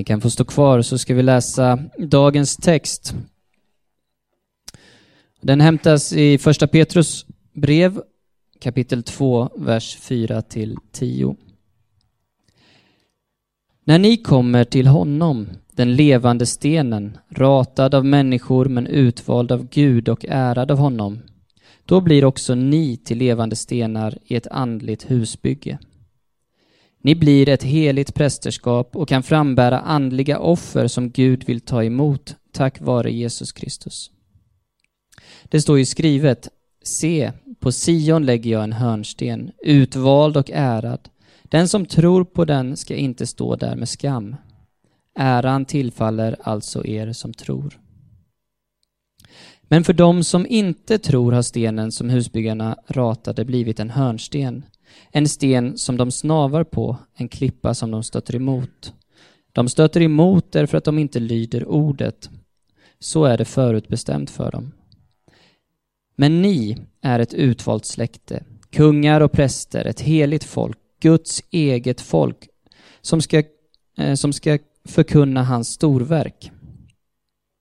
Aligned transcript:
Ni 0.00 0.04
kan 0.04 0.20
få 0.20 0.30
stå 0.30 0.44
kvar 0.44 0.82
så 0.82 0.98
ska 0.98 1.14
vi 1.14 1.22
läsa 1.22 1.78
dagens 1.98 2.56
text. 2.56 3.14
Den 5.40 5.60
hämtas 5.60 6.12
i 6.12 6.38
första 6.38 6.66
Petrus 6.66 7.26
brev 7.52 8.02
kapitel 8.60 9.02
2, 9.02 9.50
vers 9.56 9.96
4 9.96 10.42
till 10.42 10.76
10. 10.92 11.36
När 13.84 13.98
ni 13.98 14.16
kommer 14.16 14.64
till 14.64 14.86
honom, 14.86 15.48
den 15.72 15.94
levande 15.96 16.46
stenen, 16.46 17.18
ratad 17.30 17.94
av 17.94 18.04
människor 18.04 18.64
men 18.64 18.86
utvald 18.86 19.52
av 19.52 19.68
Gud 19.68 20.08
och 20.08 20.24
ärad 20.28 20.70
av 20.70 20.78
honom, 20.78 21.20
då 21.84 22.00
blir 22.00 22.24
också 22.24 22.54
ni 22.54 22.96
till 22.96 23.18
levande 23.18 23.56
stenar 23.56 24.18
i 24.24 24.36
ett 24.36 24.46
andligt 24.46 25.10
husbygge. 25.10 25.78
Ni 27.02 27.14
blir 27.14 27.48
ett 27.48 27.62
heligt 27.62 28.14
prästerskap 28.14 28.96
och 28.96 29.08
kan 29.08 29.22
frambära 29.22 29.80
andliga 29.80 30.38
offer 30.38 30.86
som 30.86 31.10
Gud 31.10 31.44
vill 31.44 31.60
ta 31.60 31.84
emot 31.84 32.36
tack 32.52 32.80
vare 32.80 33.12
Jesus 33.12 33.52
Kristus. 33.52 34.10
Det 35.44 35.60
står 35.60 35.78
ju 35.78 35.84
skrivet, 35.84 36.48
se, 36.82 37.32
på 37.60 37.72
Sion 37.72 38.26
lägger 38.26 38.50
jag 38.50 38.64
en 38.64 38.72
hörnsten, 38.72 39.50
utvald 39.62 40.36
och 40.36 40.50
ärad. 40.50 41.08
Den 41.42 41.68
som 41.68 41.86
tror 41.86 42.24
på 42.24 42.44
den 42.44 42.76
ska 42.76 42.94
inte 42.94 43.26
stå 43.26 43.56
där 43.56 43.76
med 43.76 43.88
skam. 43.88 44.36
Äran 45.18 45.64
tillfaller 45.64 46.36
alltså 46.42 46.86
er 46.86 47.12
som 47.12 47.32
tror. 47.32 47.80
Men 49.62 49.84
för 49.84 49.92
dem 49.92 50.24
som 50.24 50.46
inte 50.46 50.98
tror 50.98 51.32
har 51.32 51.42
stenen 51.42 51.92
som 51.92 52.10
husbyggarna 52.10 52.76
ratade 52.88 53.44
blivit 53.44 53.80
en 53.80 53.90
hörnsten, 53.90 54.64
en 55.10 55.28
sten 55.28 55.78
som 55.78 55.96
de 55.96 56.10
snavar 56.10 56.64
på, 56.64 56.96
en 57.14 57.28
klippa 57.28 57.74
som 57.74 57.90
de 57.90 58.02
stöter 58.02 58.34
emot. 58.34 58.94
De 59.52 59.68
stöter 59.68 60.02
emot 60.02 60.52
därför 60.52 60.78
att 60.78 60.84
de 60.84 60.98
inte 60.98 61.20
lyder 61.20 61.68
ordet. 61.68 62.30
Så 62.98 63.24
är 63.24 63.38
det 63.38 63.44
förutbestämt 63.44 64.30
för 64.30 64.50
dem. 64.50 64.72
Men 66.16 66.42
ni 66.42 66.76
är 67.02 67.18
ett 67.18 67.34
utvalt 67.34 67.84
släkte, 67.84 68.44
kungar 68.70 69.20
och 69.20 69.32
präster, 69.32 69.84
ett 69.84 70.00
heligt 70.00 70.44
folk, 70.44 70.78
Guds 71.00 71.42
eget 71.50 72.00
folk, 72.00 72.48
som 73.00 73.20
ska, 73.20 73.42
eh, 73.98 74.14
som 74.14 74.32
ska 74.32 74.58
förkunna 74.84 75.44
hans 75.44 75.68
storverk. 75.68 76.50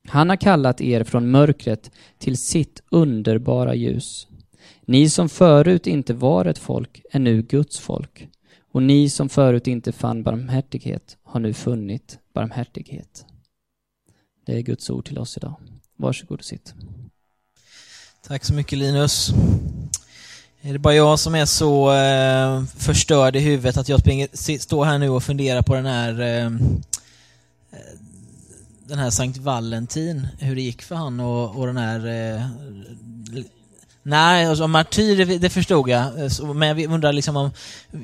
Han 0.08 0.30
har 0.30 0.36
kallat 0.36 0.82
er 0.82 1.04
från 1.04 1.32
mörkret 1.32 1.92
till 2.18 2.38
sitt 2.38 2.84
underbara 2.92 3.76
ljus. 3.76 4.28
Ni 4.90 5.10
som 5.10 5.30
förut 5.30 5.88
inte 5.88 6.14
var 6.14 6.46
ett 6.46 6.58
folk 6.58 7.02
är 7.12 7.20
nu 7.20 7.42
Guds 7.42 7.80
folk. 7.80 8.28
Och 8.72 8.84
ni 8.84 9.10
som 9.10 9.30
förut 9.30 9.68
inte 9.68 9.92
fann 9.92 10.24
barmhärtighet 10.24 11.18
har 11.24 11.40
nu 11.40 11.54
funnit 11.54 12.20
barmhärtighet. 12.34 13.26
Det 14.46 14.58
är 14.58 14.62
Guds 14.62 14.90
ord 14.90 15.06
till 15.06 15.18
oss 15.18 15.38
idag. 15.38 15.56
Varsågod 15.96 16.40
och 16.40 16.46
sitt. 16.46 16.74
Tack 18.28 18.46
så 18.46 18.54
mycket 18.54 18.78
Linus. 18.78 19.30
Är 20.62 20.74
det 20.74 20.80
bara 20.80 20.96
jag 20.96 21.20
som 21.20 21.36
är 21.36 21.46
så 21.46 21.94
eh, 21.94 22.64
förstörd 22.64 23.36
i 23.36 23.40
huvudet 23.40 23.78
att 23.78 23.90
jag 23.90 24.00
springer, 24.00 24.58
står 24.60 24.86
här 24.86 24.98
nu 24.98 25.10
och 25.10 25.24
funderar 25.24 25.62
på 25.62 25.76
den 25.76 25.86
här 25.86 26.22
eh, 26.22 26.46
eh, 26.46 26.52
den 28.88 29.00
här 29.00 29.10
Sankt 29.10 29.38
Valentin, 29.38 30.28
hur 30.40 30.56
det 30.56 30.62
gick 30.62 30.82
för 30.82 30.96
han 30.96 31.20
och, 31.20 31.56
och 31.60 31.68
den 31.68 31.78
här 31.78 32.08
eh, 32.08 32.46
Nej, 34.04 34.46
alltså 34.46 34.68
martyr, 34.68 35.26
det, 35.26 35.38
det 35.38 35.50
förstod 35.50 35.90
jag. 35.90 36.06
Men 36.56 36.68
jag 36.68 36.94
undrar 36.94 37.14
liksom 37.14 37.38
om, 37.38 37.52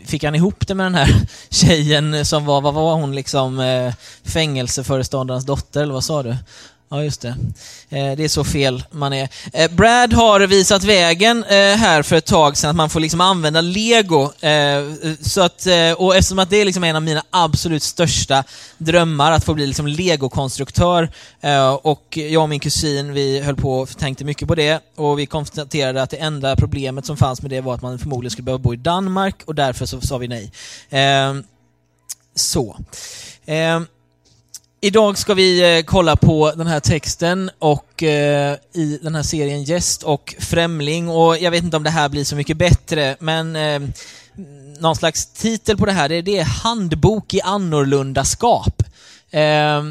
fick 0.05 0.23
han 0.23 0.35
ihop 0.35 0.67
det 0.67 0.75
med 0.75 0.85
den 0.85 0.95
här 0.95 1.09
tjejen 1.49 2.25
som 2.25 2.45
var, 2.45 2.61
vad 2.61 2.73
var 2.73 2.95
hon 2.95 3.15
liksom, 3.15 3.59
eh, 3.59 3.93
fängelseföreståndarens 4.23 5.45
dotter, 5.45 5.81
eller 5.81 5.93
vad 5.93 6.03
sa 6.03 6.23
du? 6.23 6.35
Ja, 6.89 7.03
just 7.03 7.22
det. 7.22 7.36
Eh, 7.89 8.16
det 8.16 8.23
är 8.23 8.28
så 8.28 8.44
fel 8.44 8.83
man 8.91 9.14
är. 9.14 9.30
Eh, 9.53 9.72
Brad 9.72 10.14
har 10.14 10.39
visat 10.39 10.83
vägen 10.83 11.44
eh, 11.44 11.55
här 11.55 12.01
för 12.01 12.16
ett 12.16 12.25
tag 12.25 12.57
sedan, 12.57 12.69
att 12.69 12.75
man 12.75 12.90
får 12.90 13.00
liksom 13.00 13.22
använda 13.22 13.62
lego. 13.62 14.31
Eh, 14.41 14.84
så 15.22 15.41
att, 15.41 15.66
eh, 15.66 15.91
och 15.91 16.16
eftersom 16.16 16.40
att 16.40 16.50
det 16.50 16.57
är 16.57 16.66
liksom 16.66 16.84
en 16.84 16.95
av 16.95 17.01
mina 17.01 17.24
absolut 17.29 17.84
största 17.84 18.44
drömmar, 18.78 19.31
att 19.31 19.44
få 19.44 19.53
bli 19.53 19.68
liksom 19.68 19.88
legokonstruktör. 19.88 21.12
Eh, 21.41 21.74
och 21.74 22.18
jag 22.18 22.44
och 22.44 22.50
min 22.50 22.59
kusin, 22.59 23.13
vi 23.13 23.40
höll 23.40 23.56
på 23.56 23.79
och 23.79 23.97
tänkte 23.97 24.25
mycket 24.25 24.47
på 24.47 24.56
det. 24.56 24.79
Och 24.95 25.19
vi 25.19 25.25
konstaterade 25.25 26.01
att 26.01 26.09
det 26.09 26.18
enda 26.18 26.56
problemet 26.56 27.06
som 27.06 27.18
fanns 27.18 27.41
med 27.41 27.51
det 27.51 27.62
var 27.62 27.74
att 27.74 27.81
man 27.81 28.00
förmodligen 28.00 28.31
skulle 28.31 28.45
behöva 28.45 28.62
bo 28.62 28.74
i 28.74 28.78
Danmark 28.78 29.35
och 29.45 29.56
därför 29.56 29.85
så 29.85 30.01
sa 30.01 30.18
vi 30.18 30.28
nej. 30.28 30.51
Så. 32.35 32.78
Idag 34.81 35.18
ska 35.18 35.34
vi 35.34 35.78
eh, 35.78 35.84
kolla 35.84 36.16
på 36.16 36.52
den 36.56 36.68
här 36.68 36.80
texten 36.80 37.52
och 37.59 38.03
eh, 38.03 38.58
i 38.74 39.00
den 39.02 39.16
här 39.16 39.24
serien 39.24 39.63
Gäst 39.63 40.03
och 40.03 40.36
Främling 40.40 41.09
och 41.09 41.38
jag 41.38 41.52
vet 41.52 41.63
inte 41.63 41.78
om 41.78 41.84
det 41.84 41.90
här 41.90 42.09
blir 42.09 42.24
så 42.24 42.36
mycket 42.36 42.58
bättre 42.58 43.16
men 43.19 43.56
eh, 43.56 43.80
någon 44.80 44.96
slags 44.96 45.25
titel 45.25 45.78
på 45.78 45.86
det 45.86 45.91
här, 45.91 46.09
det, 46.09 46.22
det 46.22 46.38
är 46.38 46.44
Handbok 46.44 47.34
i 47.34 47.41
annorlundaskap. 47.41 48.84
Eh, 49.31 49.84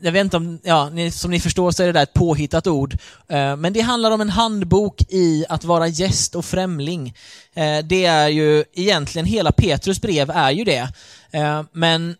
jag 0.00 0.12
vet 0.12 0.20
inte 0.20 0.36
om, 0.36 0.58
ja, 0.62 0.88
ni, 0.88 1.10
som 1.10 1.30
ni 1.30 1.40
förstår 1.40 1.70
så 1.70 1.82
är 1.82 1.86
det 1.86 1.92
där 1.92 2.02
ett 2.02 2.14
påhittat 2.14 2.66
ord. 2.66 2.96
Eh, 3.28 3.56
men 3.56 3.72
det 3.72 3.80
handlar 3.80 4.10
om 4.10 4.20
en 4.20 4.30
handbok 4.30 5.02
i 5.08 5.44
att 5.48 5.64
vara 5.64 5.88
gäst 5.88 6.34
och 6.34 6.44
främling. 6.44 7.14
Eh, 7.54 7.78
det 7.84 8.04
är 8.04 8.28
ju 8.28 8.64
egentligen, 8.74 9.26
hela 9.26 9.52
Petrus 9.52 10.00
brev 10.00 10.30
är 10.30 10.50
ju 10.50 10.64
det. 10.64 10.88
Eh, 11.30 11.62
men 11.72 12.16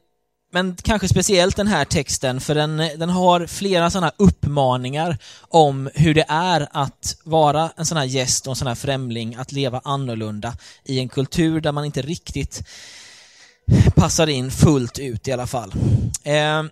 men 0.57 0.77
kanske 0.83 1.09
speciellt 1.09 1.57
den 1.57 1.67
här 1.67 1.85
texten, 1.85 2.41
för 2.41 2.55
den, 2.55 2.77
den 2.77 3.11
har 3.11 3.47
flera 3.47 3.91
sådana 3.91 4.13
uppmaningar 4.17 5.19
om 5.41 5.91
hur 5.95 6.15
det 6.15 6.25
är 6.29 6.69
att 6.71 7.17
vara 7.25 7.71
en 7.77 7.87
sån 7.87 7.99
här 7.99 8.05
gäst 8.05 8.47
och 8.47 8.51
en 8.51 8.57
sån 8.57 8.69
här 8.69 8.75
främling, 8.75 9.35
att 9.35 9.53
leva 9.53 9.81
annorlunda 9.85 10.57
i 10.85 10.99
en 10.99 11.09
kultur 11.09 11.61
där 11.61 11.73
man 11.73 11.85
inte 11.85 12.03
riktigt 12.03 12.63
passar 13.95 14.27
in 14.27 14.51
fullt 14.51 14.99
ut 14.99 15.29
i 15.29 15.33
alla 15.33 15.47
fall. 15.47 15.73
Eh, 16.25 16.63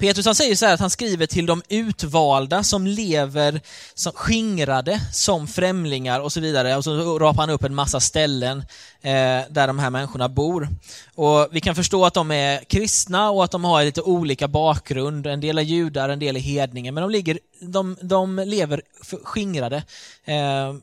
Petrus 0.00 0.26
han 0.26 0.34
säger 0.34 0.56
så 0.56 0.66
att 0.66 0.80
han 0.80 0.90
skriver 0.90 1.26
till 1.26 1.46
de 1.46 1.62
utvalda 1.68 2.62
som 2.62 2.86
lever 2.86 3.60
som 3.94 4.12
skingrade 4.12 5.00
som 5.12 5.46
främlingar 5.46 6.20
och 6.20 6.32
så 6.32 6.40
vidare. 6.40 6.76
Och 6.76 6.84
så 6.84 7.18
rapar 7.18 7.40
han 7.40 7.50
upp 7.50 7.64
en 7.64 7.74
massa 7.74 8.00
ställen 8.00 8.58
eh, 9.00 9.40
där 9.50 9.66
de 9.66 9.78
här 9.78 9.90
människorna 9.90 10.28
bor. 10.28 10.68
Och 11.14 11.48
Vi 11.52 11.60
kan 11.60 11.74
förstå 11.74 12.04
att 12.04 12.14
de 12.14 12.30
är 12.30 12.64
kristna 12.64 13.30
och 13.30 13.44
att 13.44 13.50
de 13.50 13.64
har 13.64 13.84
lite 13.84 14.02
olika 14.02 14.48
bakgrund. 14.48 15.26
En 15.26 15.40
del 15.40 15.58
är 15.58 15.62
judar, 15.62 16.08
en 16.08 16.18
del 16.18 16.36
är 16.36 16.40
hedningar, 16.40 16.92
men 16.92 17.02
de, 17.02 17.10
ligger, 17.10 17.38
de, 17.60 17.96
de 18.00 18.36
lever 18.36 18.82
skingrade 19.22 19.76
eh, 20.24 20.74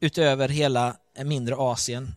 utöver 0.00 0.48
hela 0.48 0.96
mindre 1.24 1.56
Asien. 1.56 2.14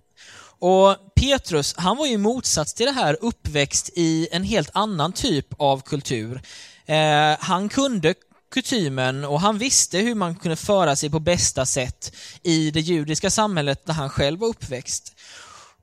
Och 0.60 0.96
Petrus, 1.16 1.76
han 1.78 1.98
var 1.98 2.06
ju 2.06 2.14
i 2.14 2.18
motsats 2.18 2.74
till 2.74 2.86
det 2.86 2.92
här 2.92 3.18
uppväxt 3.22 3.90
i 3.96 4.28
en 4.32 4.44
helt 4.44 4.70
annan 4.74 5.14
typ 5.14 5.48
av 5.58 5.82
kultur. 5.82 6.42
Eh, 6.86 7.38
han 7.40 7.70
kunde 7.70 8.14
kutymen 8.52 9.26
och 9.26 9.42
han 9.42 9.58
visste 9.58 9.98
hur 9.98 10.16
man 10.16 10.36
kunde 10.36 10.56
föra 10.56 10.96
sig 10.96 11.10
på 11.10 11.20
bästa 11.20 11.66
sätt 11.66 12.16
i 12.44 12.72
det 12.72 12.80
judiska 12.80 13.30
samhället 13.30 13.86
där 13.86 13.94
han 13.94 14.10
själv 14.10 14.40
var 14.40 14.48
uppväxt. 14.48 15.14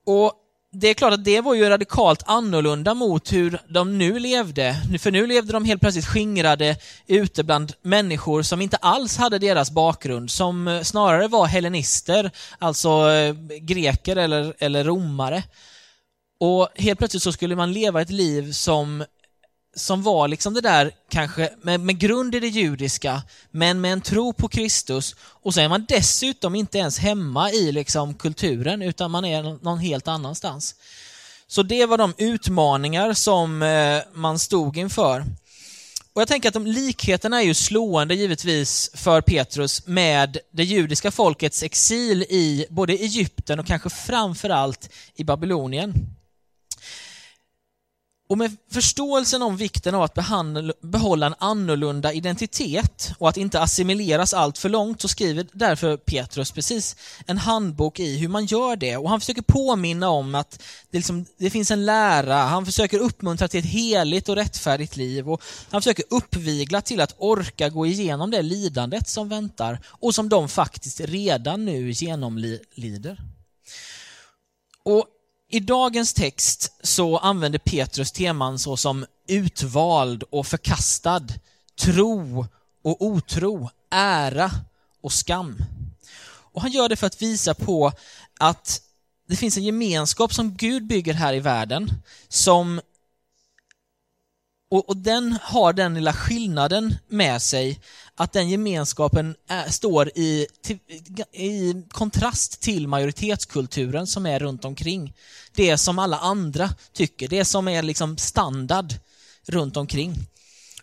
Och 0.06 0.32
det 0.80 0.88
är 0.88 0.94
klart 0.94 1.12
att 1.12 1.24
det 1.24 1.40
var 1.40 1.54
ju 1.54 1.68
radikalt 1.68 2.22
annorlunda 2.26 2.94
mot 2.94 3.32
hur 3.32 3.58
de 3.68 3.98
nu 3.98 4.18
levde. 4.18 4.76
För 4.98 5.10
nu 5.10 5.26
levde 5.26 5.52
de 5.52 5.64
helt 5.64 5.80
plötsligt 5.80 6.06
skingrade 6.06 6.76
ute 7.06 7.44
bland 7.44 7.72
människor 7.82 8.42
som 8.42 8.60
inte 8.60 8.76
alls 8.76 9.16
hade 9.16 9.38
deras 9.38 9.70
bakgrund, 9.70 10.30
som 10.30 10.68
eh, 10.68 10.82
snarare 10.82 11.28
var 11.28 11.46
hellenister, 11.46 12.30
alltså 12.58 13.10
eh, 13.10 13.34
greker 13.60 14.16
eller, 14.16 14.54
eller 14.58 14.84
romare. 14.84 15.42
Och 16.40 16.68
helt 16.74 16.98
plötsligt 16.98 17.22
så 17.22 17.32
skulle 17.32 17.56
man 17.56 17.72
leva 17.72 18.02
ett 18.02 18.10
liv 18.10 18.52
som 18.52 19.04
som 19.76 20.02
var 20.02 20.28
liksom 20.28 20.54
det 20.54 20.60
där 20.60 20.90
kanske 21.10 21.50
med, 21.62 21.80
med, 21.80 21.98
grund 21.98 22.34
i 22.34 22.40
det 22.40 22.48
judiska, 22.48 23.22
men 23.50 23.80
med 23.80 23.92
en 23.92 24.00
tro 24.00 24.32
på 24.32 24.48
Kristus. 24.48 25.16
Och 25.20 25.54
så 25.54 25.60
är 25.60 25.68
man 25.68 25.86
dessutom 25.88 26.54
inte 26.54 26.78
ens 26.78 26.98
hemma 26.98 27.50
i 27.50 27.72
liksom 27.72 28.14
kulturen, 28.14 28.82
utan 28.82 29.10
man 29.10 29.24
är 29.24 29.64
någon 29.64 29.78
helt 29.78 30.08
annanstans. 30.08 30.74
Så 31.46 31.62
det 31.62 31.86
var 31.86 31.98
de 31.98 32.14
utmaningar 32.18 33.14
som 33.14 33.62
eh, 33.62 34.00
man 34.12 34.38
stod 34.38 34.76
inför. 34.76 35.24
Och 36.12 36.20
jag 36.20 36.28
tänker 36.28 36.48
att 36.48 36.54
de 36.54 36.66
likheterna 36.66 37.40
är 37.40 37.44
ju 37.44 37.54
slående 37.54 38.14
givetvis 38.14 38.90
för 38.94 39.20
Petrus 39.20 39.86
med 39.86 40.38
det 40.50 40.64
judiska 40.64 41.10
folkets 41.10 41.62
exil 41.62 42.22
i 42.22 42.66
både 42.70 42.92
Egypten 42.92 43.60
och 43.60 43.66
kanske 43.66 43.90
framförallt 43.90 44.90
i 45.14 45.24
Babylonien. 45.24 46.15
Och 48.28 48.38
med 48.38 48.56
förståelsen 48.70 49.42
om 49.42 49.56
vikten 49.56 49.94
av 49.94 50.02
att 50.02 50.14
behandla, 50.14 50.72
behålla 50.82 51.26
en 51.26 51.34
annorlunda 51.38 52.12
identitet 52.12 53.12
och 53.18 53.28
att 53.28 53.36
inte 53.36 53.60
assimileras 53.60 54.34
allt 54.34 54.58
för 54.58 54.68
långt 54.68 55.00
så 55.00 55.08
skriver 55.08 55.46
därför 55.52 55.96
Petrus 55.96 56.52
precis 56.52 56.96
en 57.26 57.38
handbok 57.38 58.00
i 58.00 58.18
hur 58.18 58.28
man 58.28 58.46
gör 58.46 58.76
det. 58.76 58.96
Och 58.96 59.10
han 59.10 59.20
försöker 59.20 59.42
påminna 59.42 60.08
om 60.08 60.34
att 60.34 60.62
det, 60.90 60.98
liksom, 60.98 61.26
det 61.38 61.50
finns 61.50 61.70
en 61.70 61.86
lära, 61.86 62.34
han 62.34 62.66
försöker 62.66 62.98
uppmuntra 62.98 63.48
till 63.48 63.60
ett 63.60 63.66
heligt 63.66 64.28
och 64.28 64.36
rättfärdigt 64.36 64.96
liv 64.96 65.30
och 65.30 65.42
han 65.70 65.82
försöker 65.82 66.04
uppvigla 66.10 66.80
till 66.80 67.00
att 67.00 67.14
orka 67.18 67.68
gå 67.68 67.86
igenom 67.86 68.30
det 68.30 68.42
lidandet 68.42 69.08
som 69.08 69.28
väntar 69.28 69.80
och 69.86 70.14
som 70.14 70.28
de 70.28 70.48
faktiskt 70.48 71.00
redan 71.00 71.64
nu 71.64 71.90
genomlider. 71.90 73.20
Och 74.82 75.06
i 75.48 75.60
dagens 75.60 76.12
text 76.14 76.72
så 76.82 77.18
använder 77.18 77.58
Petrus 77.58 78.12
teman 78.12 78.58
såsom 78.58 79.06
utvald 79.28 80.22
och 80.22 80.46
förkastad, 80.46 81.26
tro 81.80 82.46
och 82.82 83.02
otro, 83.06 83.70
ära 83.90 84.50
och 85.00 85.12
skam. 85.12 85.56
Och 86.52 86.62
han 86.62 86.70
gör 86.70 86.88
det 86.88 86.96
för 86.96 87.06
att 87.06 87.22
visa 87.22 87.54
på 87.54 87.92
att 88.40 88.82
det 89.28 89.36
finns 89.36 89.56
en 89.56 89.64
gemenskap 89.64 90.34
som 90.34 90.56
Gud 90.56 90.86
bygger 90.86 91.14
här 91.14 91.34
i 91.34 91.40
världen 91.40 92.02
som 92.28 92.80
och, 94.70 94.88
och, 94.88 94.96
den 94.96 95.38
har 95.42 95.72
den 95.72 95.94
lilla 95.94 96.12
skillnaden 96.12 96.94
med 97.08 97.42
sig 97.42 97.80
att 98.14 98.32
den 98.32 98.48
gemenskapen 98.48 99.34
är, 99.48 99.68
står 99.68 100.08
i, 100.08 100.46
till, 100.62 100.78
i 101.32 101.74
kontrast 101.90 102.60
till 102.62 102.88
majoritetskulturen 102.88 104.06
som 104.06 104.26
är 104.26 104.38
runt 104.38 104.64
omkring. 104.64 105.14
Det 105.54 105.78
som 105.78 105.98
alla 105.98 106.18
andra 106.18 106.70
tycker, 106.92 107.28
det 107.28 107.44
som 107.44 107.68
är 107.68 107.82
liksom 107.82 108.16
standard 108.16 108.94
runt 109.46 109.76
omkring. 109.76 110.14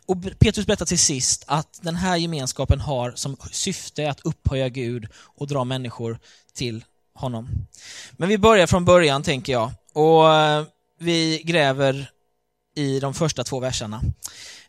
Och 0.05 0.39
Petrus 0.39 0.65
berättar 0.65 0.85
till 0.85 0.99
sist 0.99 1.43
att 1.47 1.79
den 1.81 1.95
här 1.95 2.17
gemenskapen 2.17 2.79
har 2.81 3.13
som 3.15 3.37
syfte 3.51 4.09
att 4.09 4.19
upphöja 4.19 4.69
Gud 4.69 5.07
och 5.15 5.47
dra 5.47 5.63
människor 5.63 6.19
till 6.53 6.83
honom. 7.13 7.49
Men 8.11 8.29
vi 8.29 8.37
börjar 8.37 8.67
från 8.67 8.85
början, 8.85 9.23
tänker 9.23 9.53
jag. 9.53 9.71
Och 9.93 10.33
eh, 10.33 10.63
vi 10.99 11.41
gräver 11.45 12.12
i 12.75 12.99
de 12.99 13.13
första 13.13 13.43
två 13.43 13.59
verserna. 13.59 14.01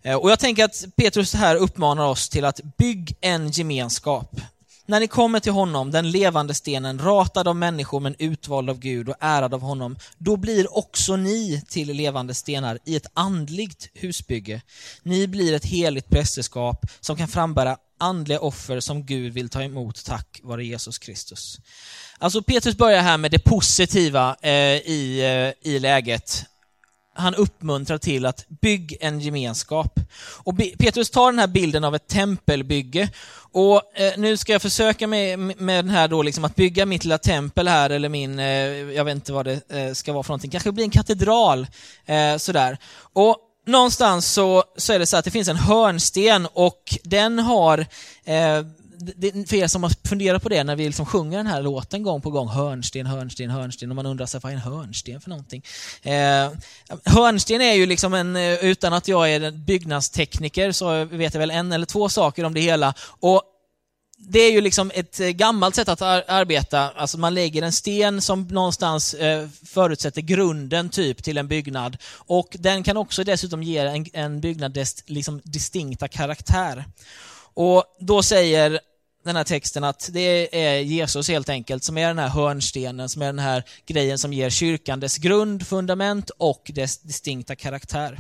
Eh, 0.03 0.17
och 0.17 0.31
jag 0.31 0.39
tänker 0.39 0.65
att 0.65 0.85
Petrus 0.97 1.35
här 1.35 1.57
uppmanar 1.57 2.07
oss 2.07 2.29
till 2.29 2.45
att 2.45 2.61
bygga 2.77 3.15
en 3.21 3.51
gemenskap. 3.51 4.41
När 4.87 5.01
ni 5.01 5.07
kommer 5.07 5.41
till 5.41 5.53
honom, 5.53 5.91
den 5.91 6.11
levande 6.11 6.55
stenen, 6.55 6.99
ratad 6.99 7.49
av 7.49 7.57
människor 7.57 8.01
men 8.01 8.15
utvald 8.19 8.71
av 8.71 8.79
Gud 8.79 9.09
och 9.09 9.17
ärad 9.21 9.55
av 9.55 9.61
honom, 9.61 9.97
då 10.19 10.37
blir 10.37 10.77
också 10.79 11.17
ni 11.17 11.63
till 11.69 11.89
levande 11.93 12.35
stenar 12.35 12.79
i 12.85 12.97
ett 12.97 13.07
andligt 13.15 13.89
husbygge. 13.95 14.63
Ni 15.03 15.27
blir 15.27 15.53
ett 15.53 15.65
heligt 15.65 16.09
prästerskap 16.09 16.87
som 17.01 17.17
kan 17.17 17.29
frambära 17.29 17.77
andliga 17.99 18.41
offer 18.41 18.81
som 18.81 19.07
Gud 19.07 19.33
vill 19.33 19.49
ta 19.49 19.63
emot 19.63 20.05
tack 20.05 20.41
vare 20.43 20.65
Jesus 20.65 20.99
Kristus. 20.99 21.61
Alltså 22.19 22.43
Petrus 22.43 22.77
börjar 22.77 23.03
här 23.03 23.19
med 23.19 23.31
det 23.31 23.39
positiva 23.39 24.37
eh, 24.43 24.51
i, 24.53 25.21
eh, 25.63 25.73
i 25.73 25.79
läget 25.79 26.45
han 27.15 27.35
uppmuntrar 27.35 27.99
till 27.99 28.27
att 28.27 28.45
bygga 28.49 28.97
en 29.01 29.21
gemenskap. 29.21 30.01
Och 30.19 30.59
Petrus 30.79 31.11
tar 31.11 31.33
den 31.33 31.39
här 31.39 31.47
bilden 31.47 31.85
av 31.85 31.95
ett 31.95 32.09
tempelbygge. 32.09 33.09
Och 33.53 34.01
eh, 34.01 34.13
nu 34.17 34.37
ska 34.37 34.53
jag 34.53 34.63
försöka 34.63 35.07
med, 35.07 35.39
med 35.39 35.85
den 35.85 35.91
här 35.91 36.09
då 36.09 36.23
liksom 36.23 36.45
att 36.45 36.57
bygga 36.57 36.87
mitt 36.87 37.05
lilla 37.05 37.19
tempel 37.19 37.69
här, 37.69 37.91
eller 37.91 38.09
min, 38.09 38.39
eh, 38.39 38.47
jag 38.93 39.05
vet 39.05 39.15
inte 39.15 39.33
vad 39.33 39.45
det 39.45 39.61
eh, 39.69 39.93
ska 39.93 40.13
vara 40.13 40.23
för 40.23 40.31
någonting, 40.31 40.51
kanske 40.51 40.73
blir 40.73 40.85
en 40.85 40.91
katedral. 40.91 41.67
Eh, 42.07 42.37
sådär. 42.37 42.79
Och 43.13 43.39
någonstans 43.67 44.33
så, 44.33 44.65
så 44.77 44.93
är 44.93 44.99
det 44.99 45.07
så 45.07 45.17
att 45.17 45.25
det 45.25 45.31
finns 45.31 45.49
en 45.49 45.57
hörnsten 45.57 46.49
och 46.53 46.99
den 47.03 47.39
har 47.39 47.79
eh, 48.25 48.61
det, 48.99 49.49
för 49.49 49.57
er 49.57 49.67
som 49.67 49.83
har 49.83 50.09
funderat 50.09 50.43
på 50.43 50.49
det 50.49 50.65
när 50.65 50.77
vi 50.77 50.87
liksom 50.87 51.07
sjunger 51.07 51.37
den 51.37 51.47
här 51.47 51.63
låten 51.63 52.03
gång 52.03 52.21
på 52.21 52.31
gång, 52.31 52.49
hörnsten, 52.49 53.07
hörnsten, 53.07 53.51
hörnsten, 53.51 53.91
och 53.91 53.97
man 53.97 54.07
undrar 54.07 54.27
sig 54.27 54.41
vad 54.43 54.53
är 54.53 54.57
en 54.57 54.63
hörnsten 54.63 55.21
för 55.21 55.31
någonting? 55.31 55.63
Eh, 56.03 56.51
hörnsten 57.05 57.61
är 57.61 57.73
ju 57.73 57.87
liksom 57.87 58.15
en, 58.15 58.37
eh, 58.37 58.65
utan 58.65 58.93
att 58.93 59.09
jag 59.09 59.33
är 59.33 59.51
byggnadstekniker 59.51 60.73
så 60.73 61.05
vet 61.05 61.35
jag 61.35 61.39
väl 61.41 61.51
en 61.51 61.73
eller 61.73 61.87
två 61.87 62.09
saker 62.09 62.45
om 62.45 62.55
det 62.55 62.61
hela. 62.61 62.95
Och 63.21 63.43
det 64.27 64.39
är 64.39 64.53
ju 64.53 64.61
liksom 64.61 64.91
ett 64.95 65.21
eh, 65.21 65.29
gammalt 65.29 65.75
sätt 65.75 65.89
att 65.89 66.03
arbeta, 66.03 66.91
alltså 66.91 67.19
man 67.19 67.35
lägger 67.35 67.63
en 67.63 67.73
sten 67.73 68.21
som 68.21 68.43
någonstans 68.43 69.15
eh, 69.15 69.49
förutsätter 69.67 70.21
grunden 70.21 70.89
typ 70.89 71.25
till 71.25 71.39
en 71.39 71.49
byggnad. 71.49 71.97
Och 72.17 72.57
den 72.59 72.83
kan 72.83 72.97
också 72.97 73.25
dessutom 73.25 73.63
ge 73.63 73.79
en, 73.79 74.07
en 74.13 74.41
byggnad 74.41 74.73
dess 74.73 75.05
liksom 75.07 75.41
distinkta 75.45 76.09
karaktär. 76.09 76.85
Och 77.55 77.85
då 78.01 78.23
säger 78.23 78.81
den 79.25 79.37
här 79.37 79.45
texten 79.45 79.85
att 79.85 80.09
det 80.13 80.57
är 80.65 80.81
Jesus 80.81 81.29
helt 81.29 81.49
enkelt 81.49 81.85
som 81.85 81.99
är 81.99 82.09
den 82.09 82.19
här 82.19 82.29
hörnstenen, 82.29 83.09
som 83.09 83.23
är 83.23 83.27
den 83.27 83.39
här 83.39 83.65
grejen 83.87 84.19
som 84.19 84.33
ger 84.33 84.51
kyrkan 84.51 85.01
dess 85.01 85.19
grund, 85.19 85.67
fundament 85.67 86.31
och 86.31 86.71
dess 86.75 86.99
distinkta 86.99 87.57
karaktär. 87.57 88.19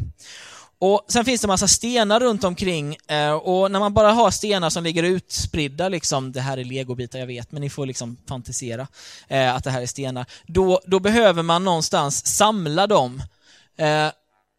Och 0.78 1.04
Sen 1.08 1.24
finns 1.24 1.40
det 1.40 1.46
massa 1.46 1.68
stenar 1.68 2.20
runt 2.20 2.44
omkring 2.44 2.96
eh, 3.08 3.32
och 3.32 3.70
när 3.70 3.80
man 3.80 3.94
bara 3.94 4.12
har 4.12 4.30
stenar 4.30 4.70
som 4.70 4.84
ligger 4.84 5.02
utspridda, 5.02 5.88
liksom, 5.88 6.32
det 6.32 6.40
här 6.40 6.58
är 6.58 6.64
legobitar 6.64 7.18
jag 7.18 7.26
vet, 7.26 7.52
men 7.52 7.62
ni 7.62 7.70
får 7.70 7.86
liksom 7.86 8.16
fantisera 8.28 8.88
eh, 9.28 9.54
att 9.54 9.64
det 9.64 9.70
här 9.70 9.82
är 9.82 9.86
stenar, 9.86 10.26
då, 10.46 10.80
då 10.86 11.00
behöver 11.00 11.42
man 11.42 11.64
någonstans 11.64 12.26
samla 12.26 12.86
dem. 12.86 13.22
Eh, 13.76 14.08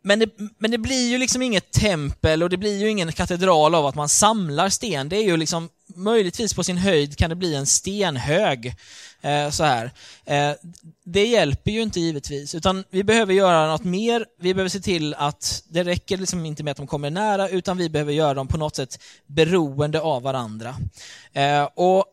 men 0.07 0.19
det, 0.19 0.30
men 0.57 0.72
det 0.72 0.78
blir 0.78 1.10
ju 1.10 1.18
liksom 1.18 1.42
inget 1.42 1.72
tempel 1.72 2.44
och 2.44 2.50
det 2.50 2.57
blir 2.57 2.78
ju 2.78 2.90
ingen 2.90 3.12
katedral 3.12 3.75
av 3.75 3.86
att 3.86 3.96
man 3.96 4.10
samlar 4.10 4.69
sten. 4.69 5.10
Det 5.10 5.18
är 5.18 5.24
ju 5.24 5.38
liksom 5.38 5.69
möjligtvis 5.96 6.54
på 6.54 6.63
sin 6.63 6.78
höjd 6.78 7.18
kan 7.18 7.30
det 7.30 7.36
bli 7.36 7.56
en 7.56 7.66
stenhög. 7.66 8.75
Eh, 9.22 9.50
så 9.50 9.63
här. 9.63 9.92
Eh, 10.25 10.52
det 11.06 11.25
hjälper 11.25 11.72
ju 11.72 11.81
inte 11.81 12.00
givetvis, 12.00 12.56
utan 12.56 12.84
vi 12.90 13.04
behöver 13.04 13.34
göra 13.34 13.68
något 13.68 13.84
mer. 13.84 14.25
Vi 14.40 14.54
behöver 14.54 14.69
se 14.69 14.80
till 14.80 15.13
att 15.13 15.63
det 15.68 15.84
räcker 15.84 16.18
liksom 16.18 16.46
inte 16.46 16.63
med 16.63 16.72
att 16.72 16.78
de 16.78 16.88
kommer 16.88 17.10
nära, 17.10 17.50
utan 17.50 17.78
vi 17.78 17.90
behöver 17.90 18.13
göra 18.13 18.34
dem 18.34 18.48
på 18.48 18.58
något 18.58 18.75
sätt 18.75 19.00
beroende 19.28 20.01
av 20.01 20.24
varandra. 20.24 20.75
Eh, 21.34 21.63
och 21.75 22.06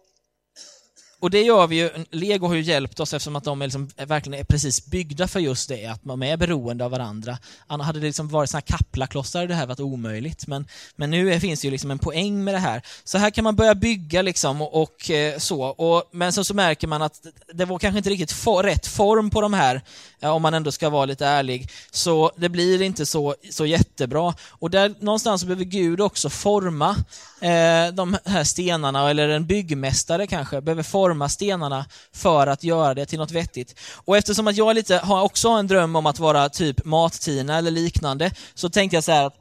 och 1.23 1.31
det 1.31 1.43
gör 1.43 1.67
vi 1.67 1.77
ju, 1.77 1.91
Lego 2.11 2.47
har 2.47 2.55
ju 2.55 2.61
hjälpt 2.61 3.01
oss 3.01 3.15
eftersom 3.15 3.37
att 3.37 3.45
de 3.45 3.63
är 3.63 3.67
liksom, 3.67 3.91
eh, 3.97 4.07
verkligen 4.07 4.41
är 4.41 4.45
precis 4.45 4.87
byggda 4.87 5.29
för 5.29 5.41
just 5.41 5.69
det, 5.69 5.87
att 5.87 6.05
man 6.05 6.23
är 6.23 6.37
beroende 6.37 6.85
av 6.85 6.91
varandra. 6.91 7.39
Annars 7.67 7.87
hade 7.87 8.01
det 8.01 8.07
liksom 8.07 8.29
varit 8.29 8.51
såna 8.51 8.63
här 8.67 8.77
kapplaklossar 8.77 9.47
det 9.47 9.55
här 9.55 9.67
varit 9.67 9.81
omöjligt. 9.81 10.47
Men, 10.47 10.67
men 10.97 11.11
nu 11.11 11.41
finns 11.41 11.61
det 11.61 11.67
ju 11.67 11.71
liksom 11.71 11.91
en 11.91 11.99
poäng 11.99 12.45
med 12.45 12.55
det 12.55 12.59
här. 12.59 12.83
Så 13.05 13.19
här 13.19 13.31
kan 13.31 13.45
man 13.45 13.57
börja 13.57 13.75
bygga 13.75 14.23
liksom 14.23 14.63
och, 14.63 14.83
och 14.83 15.11
eh, 15.11 15.39
så. 15.39 15.63
Och, 15.63 16.09
men 16.11 16.33
så, 16.33 16.45
så 16.45 16.55
märker 16.55 16.87
man 16.87 17.03
att 17.03 17.27
det 17.53 17.65
var 17.65 17.79
kanske 17.79 17.99
inte 17.99 18.11
riktigt 18.11 18.33
for, 18.33 18.63
rätt 18.63 18.87
form 18.87 19.31
på 19.31 19.41
de 19.41 19.55
här, 19.55 19.83
eh, 20.21 20.31
om 20.31 20.43
man 20.43 20.55
ändå 20.55 20.73
ska 20.73 20.91
vara 20.91 21.05
lite 21.05 21.27
ärlig. 21.27 21.71
Så 21.91 22.31
det 22.37 22.49
blir 22.49 22.83
inte 22.83 23.07
så, 23.07 23.35
så 23.51 23.67
jättebra. 23.67 24.35
Och 24.49 24.71
där 24.71 24.95
någonstans 25.01 25.45
behöver 25.45 25.65
Gud 25.65 26.01
också 26.01 26.31
forma 26.31 26.97
eh, 27.41 27.95
de 27.95 28.17
här 28.25 28.45
stenarna, 28.45 29.11
eller 29.11 29.29
en 29.29 29.47
byggmästare 29.47 30.27
kanske, 30.27 30.61
behöver 30.61 30.83
forma 30.83 31.12
stenarna 31.29 31.87
för 32.13 32.47
att 32.47 32.65
göra 32.65 32.95
det 32.95 33.07
till 33.07 33.19
något 33.19 33.31
vettigt. 33.31 33.75
Och 33.95 34.17
eftersom 34.17 34.49
att 34.49 34.57
jag 34.57 34.75
lite 34.75 34.97
har 34.97 35.23
också 35.23 35.49
en 35.49 35.67
dröm 35.67 35.97
om 35.97 36.07
att 36.07 36.19
vara 36.19 36.49
typ 36.49 36.85
Mat-Tina 36.85 37.59
eller 37.59 37.71
liknande, 37.71 38.31
så 38.55 38.71
tänkte 38.71 38.97
jag 38.97 39.05
så 39.05 39.13
här 39.13 39.25
att 39.27 39.35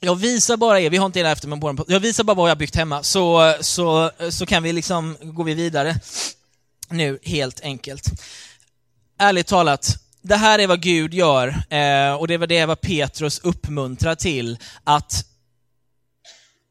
jag 0.00 0.16
visar 0.16 0.56
bara 0.56 0.80
er, 0.80 0.90
vi 0.90 0.96
har 0.96 1.06
inte 1.06 1.18
hela 1.18 1.32
eftermiddagen 1.32 1.76
på 1.76 1.84
den, 1.84 1.92
jag 1.92 2.00
visar 2.00 2.24
bara 2.24 2.34
vad 2.34 2.50
jag 2.50 2.58
byggt 2.58 2.76
hemma, 2.76 3.02
så, 3.02 3.54
så, 3.60 4.10
så 4.30 4.46
kan 4.46 4.62
vi 4.62 4.72
liksom, 4.72 5.16
går 5.20 5.44
vi 5.44 5.54
vidare 5.54 6.00
nu 6.88 7.18
helt 7.22 7.60
enkelt. 7.60 8.04
Ärligt 9.18 9.46
talat, 9.46 9.96
det 10.22 10.36
här 10.36 10.58
är 10.58 10.66
vad 10.66 10.82
Gud 10.82 11.14
gör 11.14 11.48
eh, 11.48 12.14
och 12.14 12.28
det 12.28 12.36
var 12.36 12.46
det 12.46 12.66
vad 12.66 12.80
Petrus 12.80 13.38
uppmuntrar 13.38 14.14
till, 14.14 14.58
att 14.84 15.24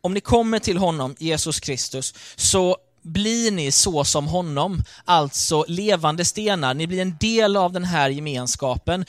om 0.02 0.14
ni 0.14 0.22
kommer 0.22 0.60
till 0.60 0.78
honom, 0.78 1.16
Jesus 1.20 1.60
Kristus, 1.60 2.14
så 2.36 2.78
blir 3.06 3.52
ni 3.52 3.72
så 3.72 4.04
som 4.04 4.28
honom, 4.28 4.84
alltså 5.06 5.66
levande 5.68 6.26
stenar. 6.26 6.74
Ni 6.74 6.88
blir 6.88 7.02
en 7.02 7.18
del 7.20 7.58
av 7.58 7.74
den 7.74 7.84
här 7.84 8.10
gemenskapen. 8.10 9.06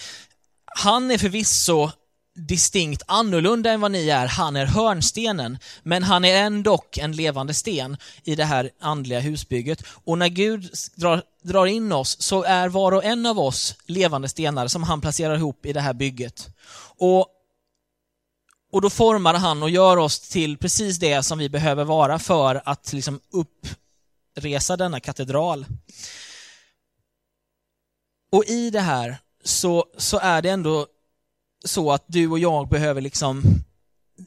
Han 0.65 1.11
är 1.11 1.19
förvisso 1.19 1.91
distinkt 2.37 3.03
annorlunda 3.07 3.71
än 3.71 3.81
vad 3.81 3.91
ni 3.91 4.09
är. 4.09 4.27
Han 4.27 4.57
är 4.57 4.67
hörnstenen, 4.67 5.59
men 5.83 6.03
han 6.03 6.25
är 6.25 6.37
ändå 6.37 6.81
en 6.97 7.13
levande 7.13 7.55
sten 7.55 7.97
i 8.25 8.35
det 8.35 8.45
här 8.45 8.71
andliga 8.81 9.21
husbygget. 9.21 9.83
Och 10.05 10.19
när 10.19 10.29
Gud 10.29 10.71
drar, 10.95 11.23
drar 11.43 11.67
in 11.67 11.93
oss 11.93 12.23
så 12.23 12.43
är 12.43 12.69
var 12.69 12.93
och 12.93 13.05
en 13.05 13.27
av 13.27 13.39
oss 13.39 13.75
levande 13.87 14.29
stenar 14.29 14.69
som 14.69 14.83
han 14.83 15.01
placerar 15.01 15.37
ihop 15.37 15.67
i 15.67 15.73
det 15.73 15.81
här 15.81 15.95
bygget. 15.95 16.49
Och 16.99 17.33
och 18.73 18.83
då 18.83 18.91
formar 18.91 19.35
han 19.35 19.63
och 19.63 19.71
gör 19.71 19.97
oss 19.97 20.21
till 20.21 20.59
precis 20.59 20.99
det 20.99 21.23
som 21.23 21.39
vi 21.39 21.49
behöver 21.49 21.85
vara 21.85 22.19
för 22.19 22.63
att 22.65 22.93
liksom 22.93 23.21
uppresa 24.37 24.77
denna 24.77 25.01
katedral. 25.01 25.67
Och 28.33 28.45
i 28.45 28.71
det 28.71 28.81
här 28.81 29.19
så, 29.45 29.85
så 29.97 30.19
är 30.19 30.43
det 30.43 30.51
ändå 30.51 30.87
så 31.65 31.93
att 31.93 32.05
du 32.07 32.29
och 32.29 32.39
jag 32.39 32.69
behöver 32.69 33.01
liksom 33.01 33.43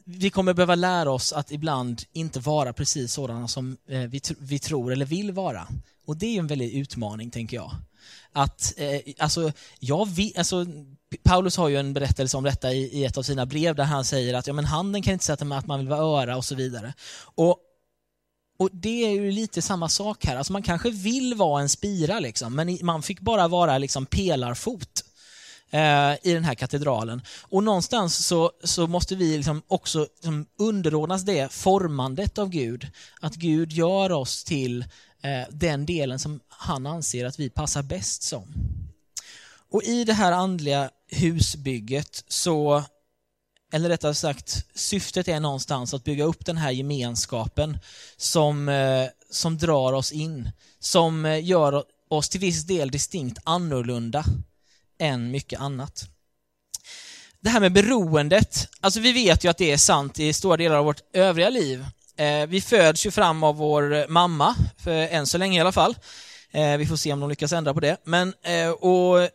vi 0.04 0.30
kommer 0.30 0.54
behöva 0.54 0.74
lära 0.74 1.10
oss 1.10 1.32
att 1.32 1.50
ibland 1.50 2.02
inte 2.12 2.40
vara 2.40 2.72
precis 2.72 3.12
sådana 3.12 3.48
som 3.48 3.76
eh, 3.88 4.00
vi, 4.00 4.18
tr- 4.18 4.36
vi 4.38 4.58
tror 4.58 4.92
eller 4.92 5.06
vill 5.06 5.32
vara. 5.32 5.68
Och 6.06 6.16
det 6.16 6.26
är 6.26 6.32
ju 6.32 6.38
en 6.38 6.46
väldig 6.46 6.74
utmaning, 6.74 7.30
tänker 7.30 7.56
jag. 7.56 7.72
Att, 8.32 8.74
eh, 8.76 9.00
alltså, 9.18 9.52
jag 9.78 10.08
vill, 10.08 10.32
alltså, 10.36 10.66
Paulus 11.22 11.56
har 11.56 11.68
ju 11.68 11.76
en 11.76 11.92
berättelse 11.92 12.36
om 12.36 12.44
detta 12.44 12.72
i, 12.72 12.98
i 12.98 13.04
ett 13.04 13.18
av 13.18 13.22
sina 13.22 13.46
brev 13.46 13.74
där 13.74 13.84
han 13.84 14.04
säger 14.04 14.34
att 14.34 14.46
ja, 14.46 14.52
men 14.52 14.64
handen 14.64 15.02
kan 15.02 15.12
inte 15.12 15.24
sätta 15.24 15.44
med 15.44 15.58
att 15.58 15.66
man 15.66 15.78
vill 15.78 15.88
vara 15.88 16.22
öra 16.22 16.36
och 16.36 16.44
så 16.44 16.54
vidare. 16.54 16.94
Och, 17.34 17.58
och 18.60 18.68
det 18.72 19.06
är 19.06 19.10
ju 19.10 19.30
lite 19.30 19.62
samma 19.62 19.88
sak 19.88 20.24
här. 20.24 20.36
Alltså 20.36 20.52
man 20.52 20.62
kanske 20.62 20.90
vill 20.90 21.34
vara 21.34 21.62
en 21.62 21.68
spira, 21.68 22.20
liksom, 22.20 22.54
men 22.54 22.78
man 22.82 23.02
fick 23.02 23.20
bara 23.20 23.48
vara 23.48 23.78
liksom 23.78 24.06
pelarfot 24.06 25.04
eh, 25.70 26.12
i 26.22 26.34
den 26.34 26.44
här 26.44 26.54
katedralen. 26.54 27.22
Och 27.42 27.64
någonstans 27.64 28.26
så, 28.26 28.52
så 28.64 28.86
måste 28.86 29.16
vi 29.16 29.36
liksom 29.36 29.62
också 29.68 30.06
liksom 30.14 30.46
underordnas 30.58 31.22
det 31.22 31.52
formandet 31.52 32.38
av 32.38 32.48
Gud. 32.48 32.88
Att 33.20 33.34
Gud 33.34 33.72
gör 33.72 34.12
oss 34.12 34.44
till 34.44 34.84
eh, 35.22 35.48
den 35.50 35.86
delen 35.86 36.18
som 36.18 36.40
han 36.48 36.86
anser 36.86 37.26
att 37.26 37.40
vi 37.40 37.50
passar 37.50 37.82
bäst 37.82 38.22
som. 38.22 38.54
Och 39.70 39.82
i 39.82 40.04
det 40.04 40.14
här 40.14 40.32
andliga 40.32 40.90
husbygget 41.08 42.24
så, 42.28 42.84
eller 43.72 43.88
rättare 43.88 44.14
sagt, 44.14 44.66
syftet 44.74 45.28
är 45.28 45.40
någonstans 45.40 45.94
att 45.94 46.04
bygga 46.04 46.24
upp 46.24 46.46
den 46.46 46.56
här 46.56 46.70
gemenskapen 46.70 47.78
som, 48.16 48.68
eh, 48.68 49.06
som 49.30 49.58
drar 49.58 49.92
oss 49.92 50.12
in, 50.12 50.50
som 50.78 51.26
eh, 51.26 51.44
gör 51.44 51.84
oss 52.08 52.28
till 52.28 52.40
viss 52.40 52.64
del 52.64 52.90
distinkt 52.90 53.38
annorlunda 53.44 54.24
än 54.98 55.30
mycket 55.30 55.60
annat. 55.60 56.04
Det 57.40 57.50
här 57.50 57.60
med 57.60 57.72
beroendet, 57.72 58.68
alltså 58.80 59.00
vi 59.00 59.12
vet 59.12 59.44
ju 59.44 59.48
att 59.48 59.58
det 59.58 59.70
är 59.70 59.76
sant 59.76 60.18
i 60.18 60.32
stora 60.32 60.56
delar 60.56 60.76
av 60.76 60.84
vårt 60.84 61.02
övriga 61.12 61.50
liv. 61.50 61.86
Eh, 62.16 62.46
vi 62.46 62.60
föds 62.60 63.06
ju 63.06 63.10
fram 63.10 63.44
av 63.44 63.56
vår 63.56 64.08
mamma, 64.08 64.54
för 64.76 64.92
än 64.92 65.26
så 65.26 65.38
länge 65.38 65.58
i 65.58 65.60
alla 65.60 65.72
fall. 65.72 65.96
Vi 66.78 66.86
får 66.86 66.96
se 66.96 67.12
om 67.12 67.20
de 67.20 67.28
lyckas 67.28 67.52
ändra 67.52 67.74
på 67.74 67.80
det. 67.80 67.96
Men, 68.04 68.34
och 68.80 69.28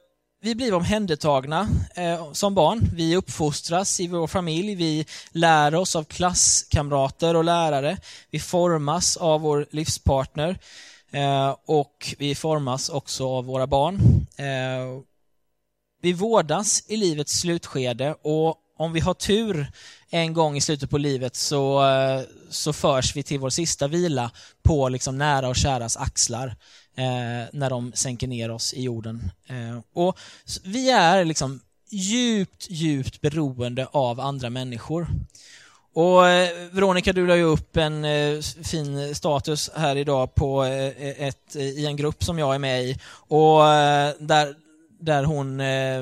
vi 0.46 0.56
blir 0.56 0.74
omhändertagna 0.74 1.68
eh, 1.96 2.32
som 2.32 2.56
barn. 2.56 2.90
Vi 2.94 3.16
uppfostras 3.16 4.00
i 4.00 4.08
vår 4.08 4.28
familj. 4.28 4.76
Vi 4.76 5.06
lär 5.32 5.76
oss 5.76 5.96
av 5.96 6.04
klasskamrater 6.04 7.36
och 7.36 7.44
lärare. 7.44 7.98
Vi 8.32 8.40
formas 8.40 9.18
av 9.18 9.42
vår 9.42 9.68
livspartner. 9.72 10.58
Eh, 11.12 11.56
och 11.66 12.16
vi 12.18 12.36
formas 12.36 12.90
också 12.90 13.28
av 13.28 13.46
våra 13.46 13.68
barn. 13.68 13.96
Eh, 14.38 15.02
vi 16.02 16.14
vårdas 16.14 16.84
i 16.88 16.98
livets 16.98 17.40
slutskede 17.40 18.16
och 18.22 18.56
om 18.78 18.94
vi 18.94 19.00
har 19.00 19.14
tur 19.14 19.72
en 20.10 20.34
gång 20.34 20.58
i 20.58 20.62
slutet 20.62 20.90
på 20.90 20.98
livet 20.98 21.36
så, 21.36 21.88
eh, 21.88 22.22
så 22.50 22.74
förs 22.74 23.16
vi 23.16 23.24
till 23.24 23.40
vår 23.40 23.50
sista 23.50 23.88
vila 23.88 24.32
på 24.64 24.90
liksom 24.90 25.18
nära 25.18 25.50
och 25.50 25.56
käras 25.56 25.98
axlar 25.98 26.56
eh, 26.96 27.50
när 27.52 27.70
de 27.70 27.92
sänker 27.96 28.28
ner 28.28 28.52
oss 28.52 28.74
i 28.74 28.84
jorden. 28.84 29.32
Eh, 29.48 29.80
och 29.94 30.20
vi 30.64 30.92
är 30.92 31.26
liksom 31.26 31.60
djupt, 31.90 32.70
djupt 32.70 33.22
beroende 33.22 33.88
av 33.92 34.20
andra 34.20 34.50
människor. 34.50 35.08
Och 35.94 36.28
eh, 36.28 36.70
Veronica, 36.72 37.14
du 37.14 37.28
la 37.28 37.36
ju 37.36 37.44
upp 37.44 37.78
en 37.78 38.06
eh, 38.06 38.42
fin 38.42 39.16
status 39.16 39.70
här 39.76 39.96
idag 39.96 40.36
på 40.36 40.64
eh, 40.64 41.28
ett, 41.28 41.56
i 41.56 41.86
en 41.86 41.96
grupp 41.96 42.24
som 42.24 42.40
jag 42.40 42.56
är 42.56 42.60
med 42.60 42.84
i. 42.84 42.98
Och 43.12 43.68
eh, 43.68 44.14
där, 44.20 44.56
där 45.00 45.24
hon 45.24 45.60
eh, 45.60 46.02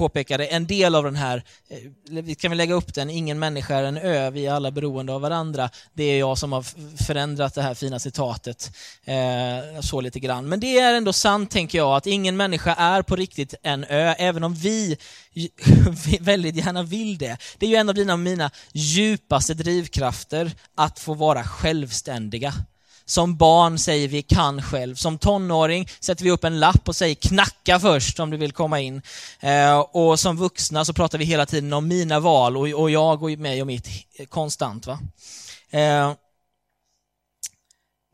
påpekade 0.00 0.46
en 0.46 0.66
del 0.66 0.94
av 0.94 1.04
den 1.04 1.16
här, 1.16 1.42
eh, 1.68 2.22
vi 2.22 2.34
kan 2.34 2.56
lägga 2.56 2.74
upp 2.74 2.94
den, 2.94 3.10
ingen 3.10 3.38
människa 3.38 3.76
är 3.76 3.82
en 3.82 3.96
ö, 3.96 4.30
vi 4.30 4.46
är 4.46 4.52
alla 4.52 4.70
beroende 4.70 5.12
av 5.12 5.20
varandra. 5.20 5.70
Det 5.94 6.04
är 6.04 6.18
jag 6.18 6.38
som 6.38 6.52
har 6.52 6.62
förändrat 7.04 7.54
det 7.54 7.62
här 7.62 7.74
fina 7.74 7.98
citatet 7.98 8.72
eh, 9.04 9.80
så 9.80 10.00
lite 10.00 10.20
grann. 10.20 10.48
Men 10.48 10.60
det 10.60 10.78
är 10.78 10.94
ändå 10.94 11.12
sant, 11.12 11.50
tänker 11.50 11.78
jag, 11.78 11.96
att 11.96 12.06
ingen 12.06 12.36
människa 12.36 12.74
är 12.74 13.02
på 13.02 13.16
riktigt 13.16 13.54
en 13.62 13.84
ö, 13.84 14.14
även 14.18 14.44
om 14.44 14.54
vi 14.54 14.96
vi 16.06 16.18
väldigt 16.20 16.56
gärna 16.56 16.82
vill 16.82 17.18
det. 17.18 17.36
Det 17.58 17.66
är 17.66 17.70
ju 17.70 17.76
en 17.76 17.88
av 17.88 17.94
dina 17.94 18.12
och 18.12 18.18
mina 18.18 18.50
djupaste 18.72 19.54
drivkrafter 19.54 20.52
att 20.76 20.98
få 20.98 21.14
vara 21.14 21.44
självständiga. 21.44 22.54
Som 23.10 23.36
barn 23.36 23.78
säger 23.78 24.08
vi 24.08 24.22
kan 24.22 24.62
själv. 24.62 24.94
Som 24.94 25.18
tonåring 25.18 25.88
sätter 26.00 26.24
vi 26.24 26.30
upp 26.30 26.44
en 26.44 26.60
lapp 26.60 26.88
och 26.88 26.96
säger 26.96 27.14
knacka 27.14 27.80
först 27.80 28.20
om 28.20 28.30
du 28.30 28.36
vill 28.36 28.52
komma 28.52 28.80
in. 28.80 29.02
Eh, 29.40 29.78
och 29.78 30.20
som 30.20 30.36
vuxna 30.36 30.84
så 30.84 30.92
pratar 30.92 31.18
vi 31.18 31.24
hela 31.24 31.46
tiden 31.46 31.72
om 31.72 31.88
mina 31.88 32.20
val 32.20 32.56
och, 32.56 32.68
och 32.68 32.90
jag 32.90 33.22
och 33.22 33.30
mig 33.30 33.60
och 33.60 33.66
mitt 33.66 33.88
eh, 34.14 34.26
konstant. 34.26 34.86
va. 34.86 34.98
Eh, 35.70 36.12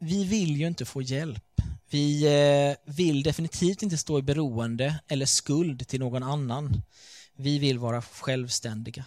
vi 0.01 0.25
vill 0.25 0.57
ju 0.57 0.67
inte 0.67 0.85
få 0.85 1.03
hjälp. 1.03 1.61
Vi 1.91 2.25
eh, 2.25 2.93
vill 2.95 3.23
definitivt 3.23 3.83
inte 3.83 3.99
stå 3.99 4.19
i 4.19 4.23
beroende 4.23 4.95
eller 5.09 5.27
skuld 5.27 5.89
till 5.89 6.01
någon 6.01 6.23
annan. 6.23 6.83
Vi 7.37 7.59
vill 7.59 7.79
vara 7.79 8.03
självständiga. 8.03 9.05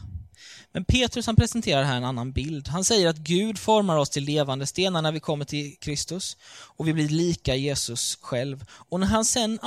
Men 0.71 0.85
Petrus 0.85 1.25
han 1.25 1.35
presenterar 1.35 1.83
här 1.83 1.97
en 1.97 2.03
annan 2.03 2.31
bild. 2.31 2.67
Han 2.67 2.83
säger 2.83 3.07
att 3.07 3.17
Gud 3.17 3.59
formar 3.59 3.97
oss 3.97 4.09
till 4.09 4.23
levande 4.23 4.65
stenar 4.65 5.01
när 5.01 5.11
vi 5.11 5.19
kommer 5.19 5.45
till 5.45 5.75
Kristus 5.79 6.37
och 6.77 6.87
vi 6.87 6.93
blir 6.93 7.09
lika 7.09 7.55
Jesus 7.55 8.17
själv. 8.21 8.65
Och 8.71 8.99
när 8.99 9.07
han 9.07 9.25
sen 9.25 9.59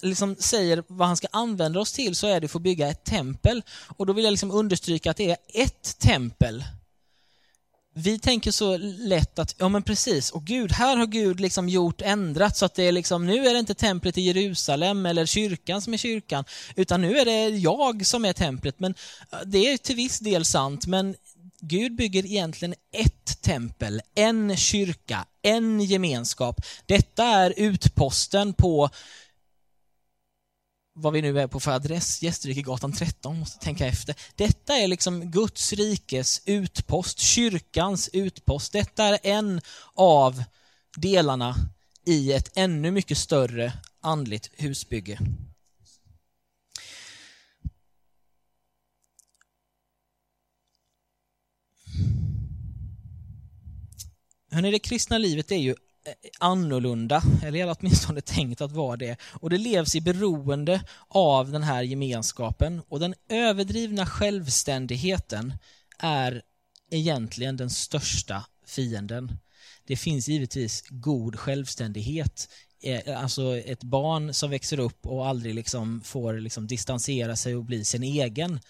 liksom 0.00 0.36
säger 0.38 0.84
vad 0.86 1.08
han 1.08 1.16
ska 1.16 1.28
använda 1.30 1.80
oss 1.80 1.92
till 1.92 2.16
så 2.16 2.26
är 2.26 2.40
det 2.40 2.48
för 2.48 2.58
att 2.58 2.62
bygga 2.62 2.88
ett 2.88 3.04
tempel. 3.04 3.62
Och 3.96 4.06
då 4.06 4.12
vill 4.12 4.24
jag 4.24 4.32
liksom 4.32 4.50
understryka 4.50 5.10
att 5.10 5.16
det 5.16 5.30
är 5.30 5.36
ett 5.54 5.98
tempel. 5.98 6.64
Vi 7.94 8.18
tänker 8.18 8.50
så 8.50 8.76
lätt 8.76 9.38
att, 9.38 9.54
ja 9.58 9.68
men 9.68 9.82
precis, 9.82 10.30
och 10.30 10.44
Gud, 10.44 10.72
här 10.72 10.96
har 10.96 11.06
Gud 11.06 11.40
liksom 11.40 11.68
gjort, 11.68 12.00
ändrat 12.00 12.56
så 12.56 12.64
att 12.64 12.74
det 12.74 12.82
är 12.82 12.92
liksom, 12.92 13.26
nu 13.26 13.46
är 13.46 13.52
det 13.52 13.60
inte 13.60 13.74
templet 13.74 14.18
i 14.18 14.20
Jerusalem 14.20 15.06
eller 15.06 15.26
kyrkan 15.26 15.82
som 15.82 15.94
är 15.94 15.98
kyrkan, 15.98 16.44
utan 16.76 17.00
nu 17.00 17.18
är 17.18 17.24
det 17.24 17.48
jag 17.48 18.06
som 18.06 18.24
är 18.24 18.32
templet. 18.32 18.80
Men 18.80 18.94
det 19.46 19.72
är 19.72 19.76
till 19.76 19.96
viss 19.96 20.18
del 20.18 20.44
sant, 20.44 20.86
men 20.86 21.14
Gud 21.60 21.96
bygger 21.96 22.26
egentligen 22.26 22.74
ett 22.92 23.42
tempel, 23.42 24.02
en 24.14 24.56
kyrka, 24.56 25.26
en 25.42 25.80
gemenskap. 25.80 26.60
Detta 26.86 27.24
är 27.24 27.54
utposten 27.56 28.54
på 28.54 28.90
vad 30.92 31.12
vi 31.12 31.22
nu 31.22 31.40
är 31.40 31.46
på 31.46 31.60
för 31.60 31.70
adress, 31.70 32.22
Gästrikegatan 32.22 32.92
13, 32.92 33.38
måste 33.38 33.58
tänka 33.58 33.86
efter. 33.86 34.14
Detta 34.34 34.76
är 34.76 34.88
liksom 34.88 35.30
Guds 35.30 35.72
rikes 35.72 36.42
utpost, 36.44 37.18
kyrkans 37.18 38.10
utpost. 38.12 38.72
Detta 38.72 39.04
är 39.04 39.18
en 39.22 39.60
av 39.94 40.42
delarna 40.96 41.54
i 42.06 42.32
ett 42.32 42.52
ännu 42.54 42.90
mycket 42.90 43.18
större 43.18 43.72
andligt 44.00 44.50
husbygge. 44.56 45.18
Hörrni, 54.52 54.70
det 54.70 54.78
kristna 54.78 55.18
livet 55.18 55.52
är 55.52 55.56
ju 55.56 55.74
Eh, 56.04 56.12
annorlunda, 56.38 57.22
eller 57.42 57.76
åtminstone 57.78 58.20
tänkt 58.24 58.60
att 58.60 58.72
vara 58.72 58.96
det. 58.96 59.16
Och 59.22 59.50
det 59.50 59.58
levs 59.58 59.94
i 59.94 60.00
beroende 60.00 60.82
av 61.08 61.52
den 61.52 61.62
här 61.62 61.82
gemenskapen. 61.82 62.82
Och 62.88 63.00
den 63.00 63.14
överdrivna 63.28 64.06
självständigheten 64.06 65.54
är 65.98 66.42
egentligen 66.90 67.56
den 67.56 67.70
största 67.70 68.44
fienden. 68.66 69.38
Det 69.84 69.96
finns 69.96 70.28
givetvis 70.28 70.84
god 70.88 71.38
självständighet. 71.38 72.48
Eh, 72.82 73.22
alltså 73.22 73.58
ett 73.58 73.82
barn 73.82 74.34
som 74.34 74.50
växer 74.50 74.80
upp 74.80 75.06
och 75.06 75.26
aldrig 75.26 75.54
liksom 75.54 76.00
får 76.00 76.34
liksom 76.34 76.66
distansera 76.66 77.36
sig 77.36 77.56
och 77.56 77.64
bli 77.64 77.84
sin 77.84 78.02
egen 78.02 78.60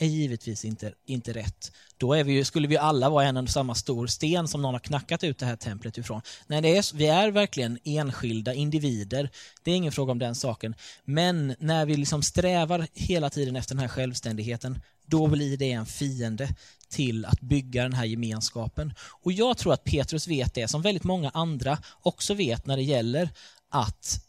är 0.00 0.06
givetvis 0.06 0.64
inte, 0.64 0.92
inte 1.06 1.32
rätt. 1.32 1.72
Då 1.96 2.14
är 2.14 2.24
vi 2.24 2.32
ju, 2.32 2.44
skulle 2.44 2.68
vi 2.68 2.76
alla 2.76 3.10
vara 3.10 3.24
en 3.24 3.36
och 3.36 3.48
samma 3.48 3.74
stor 3.74 4.06
sten 4.06 4.48
som 4.48 4.62
någon 4.62 4.74
har 4.74 4.78
knackat 4.78 5.24
ut 5.24 5.38
det 5.38 5.46
här 5.46 5.56
templet 5.56 5.98
ifrån. 5.98 6.20
Nej, 6.46 6.62
det 6.62 6.76
är, 6.76 6.96
vi 6.96 7.06
är 7.06 7.30
verkligen 7.30 7.78
enskilda 7.84 8.54
individer. 8.54 9.30
Det 9.62 9.70
är 9.70 9.76
ingen 9.76 9.92
fråga 9.92 10.12
om 10.12 10.18
den 10.18 10.34
saken. 10.34 10.74
Men 11.04 11.54
när 11.58 11.86
vi 11.86 11.96
liksom 11.96 12.22
strävar 12.22 12.86
hela 12.94 13.30
tiden 13.30 13.56
efter 13.56 13.74
den 13.74 13.80
här 13.80 13.88
självständigheten, 13.88 14.80
då 15.06 15.26
blir 15.26 15.56
det 15.56 15.72
en 15.72 15.86
fiende 15.86 16.48
till 16.88 17.24
att 17.24 17.40
bygga 17.40 17.82
den 17.82 17.92
här 17.92 18.04
gemenskapen. 18.04 18.94
Och 19.22 19.32
jag 19.32 19.58
tror 19.58 19.72
att 19.72 19.84
Petrus 19.84 20.28
vet 20.28 20.54
det, 20.54 20.68
som 20.68 20.82
väldigt 20.82 21.04
många 21.04 21.30
andra 21.30 21.78
också 22.02 22.34
vet 22.34 22.66
när 22.66 22.76
det 22.76 22.82
gäller 22.82 23.30
att 23.68 24.20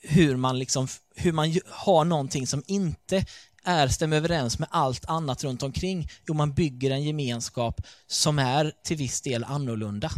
hur 0.00 0.36
man, 0.36 0.58
liksom, 0.58 0.88
hur 1.16 1.32
man 1.32 1.60
har 1.68 2.04
någonting 2.04 2.46
som 2.46 2.62
inte 2.66 3.26
är, 3.64 3.88
stämmer 3.88 4.16
överens 4.16 4.58
med 4.58 4.68
allt 4.72 5.04
annat 5.04 5.44
runt 5.44 5.62
omkring. 5.62 6.08
Jo, 6.26 6.34
man 6.34 6.54
bygger 6.54 6.90
en 6.90 7.02
gemenskap 7.02 7.86
som 8.06 8.38
är 8.38 8.72
till 8.84 8.96
viss 8.96 9.20
del 9.20 9.44
annorlunda. 9.44 10.10